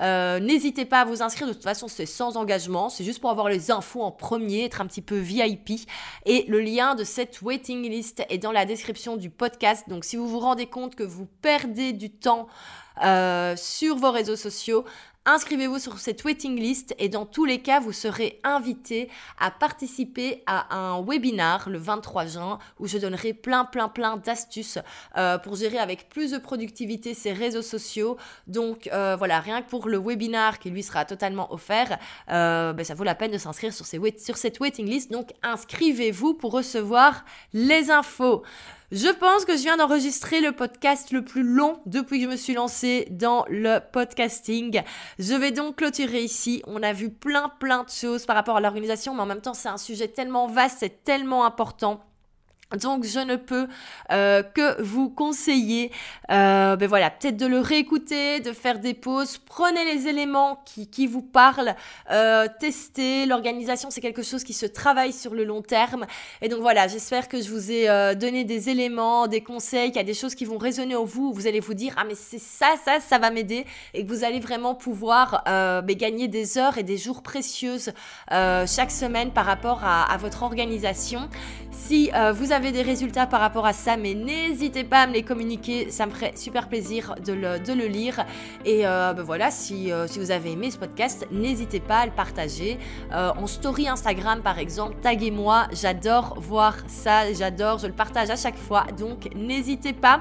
[0.00, 3.48] N'hésitez pas à vous inscrire, de toute façon c'est sans engagement, c'est juste pour avoir
[3.48, 5.86] les infos en premier, être un petit peu VIP.
[6.24, 9.88] Et le lien de cette waiting list est dans la description du podcast.
[9.88, 12.46] Donc si vous vous rendez compte que vous perdez du temps
[13.02, 14.84] euh, sur vos réseaux sociaux,
[15.26, 19.08] Inscrivez-vous sur cette waiting list et dans tous les cas, vous serez invité
[19.38, 24.78] à participer à un webinar le 23 juin où je donnerai plein, plein, plein d'astuces
[25.16, 28.18] euh, pour gérer avec plus de productivité ces réseaux sociaux.
[28.48, 31.98] Donc euh, voilà, rien que pour le webinar qui lui sera totalement offert,
[32.30, 35.10] euh, ben, ça vaut la peine de s'inscrire sur cette waiting list.
[35.10, 38.42] Donc inscrivez-vous pour recevoir les infos.
[38.92, 42.36] Je pense que je viens d'enregistrer le podcast le plus long depuis que je me
[42.36, 44.82] suis lancée dans le podcasting.
[45.18, 46.62] Je vais donc clôturer ici.
[46.66, 49.54] On a vu plein plein de choses par rapport à l'organisation, mais en même temps
[49.54, 52.04] c'est un sujet tellement vaste, c'est tellement important
[52.76, 53.66] donc je ne peux
[54.10, 55.90] euh, que vous conseiller,
[56.30, 59.38] euh, ben voilà, peut-être de le réécouter, de faire des pauses.
[59.38, 61.74] Prenez les éléments qui, qui vous parlent,
[62.10, 63.26] euh, testez.
[63.26, 66.06] L'organisation, c'est quelque chose qui se travaille sur le long terme.
[66.42, 70.00] Et donc voilà, j'espère que je vous ai donné des éléments, des conseils, qu'il y
[70.00, 71.32] a des choses qui vont résonner en vous.
[71.32, 73.64] Vous allez vous dire ah mais c'est ça, ça, ça va m'aider,
[73.94, 77.92] et que vous allez vraiment pouvoir ben, gagner des heures et des jours précieuses
[78.30, 81.28] chaque semaine par rapport à, à votre organisation.
[81.72, 85.22] Si vous avez des résultats par rapport à ça, mais n'hésitez pas à me les
[85.22, 88.24] communiquer, ça me ferait super plaisir de le, lire.
[88.64, 92.06] Et euh, ben voilà, si, euh, si vous avez aimé ce podcast, n'hésitez pas à
[92.06, 92.78] le partager.
[93.12, 98.36] Euh, en story Instagram par exemple, taguez-moi, j'adore voir ça, j'adore, je le partage à
[98.36, 100.20] chaque fois, donc n'hésitez pas.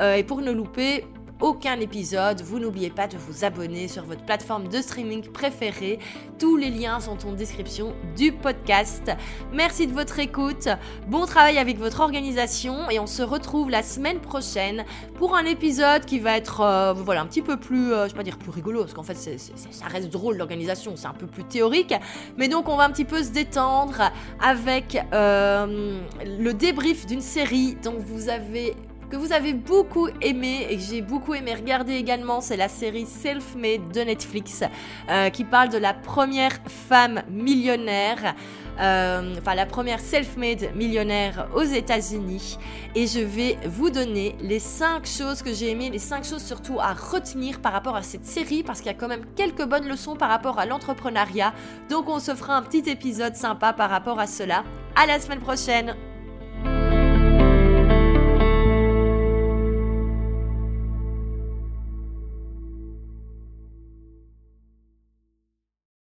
[0.00, 1.04] et pour ne louper
[1.40, 2.40] aucun épisode.
[2.42, 5.98] Vous n'oubliez pas de vous abonner sur votre plateforme de streaming préférée.
[6.38, 9.10] Tous les liens sont en description du podcast.
[9.52, 10.68] Merci de votre écoute.
[11.08, 16.04] Bon travail avec votre organisation et on se retrouve la semaine prochaine pour un épisode
[16.04, 18.50] qui va être euh, voilà un petit peu plus, euh, je vais pas dire plus
[18.50, 21.94] rigolo parce qu'en fait ça reste drôle l'organisation, c'est un peu plus théorique.
[22.36, 24.10] Mais donc on va un petit peu se détendre
[24.40, 28.74] avec euh, le débrief d'une série dont vous avez
[29.10, 33.06] que vous avez beaucoup aimé et que j'ai beaucoup aimé regarder également, c'est la série
[33.06, 34.62] Self-Made de Netflix
[35.10, 38.34] euh, qui parle de la première femme millionnaire.
[38.80, 42.58] Euh, enfin la première self-made millionnaire aux États-Unis.
[42.94, 46.80] Et je vais vous donner les 5 choses que j'ai aimées, les 5 choses surtout
[46.80, 49.88] à retenir par rapport à cette série, parce qu'il y a quand même quelques bonnes
[49.88, 51.54] leçons par rapport à l'entrepreneuriat.
[51.88, 54.64] Donc on se fera un petit épisode sympa par rapport à cela.
[54.96, 55.94] À la semaine prochaine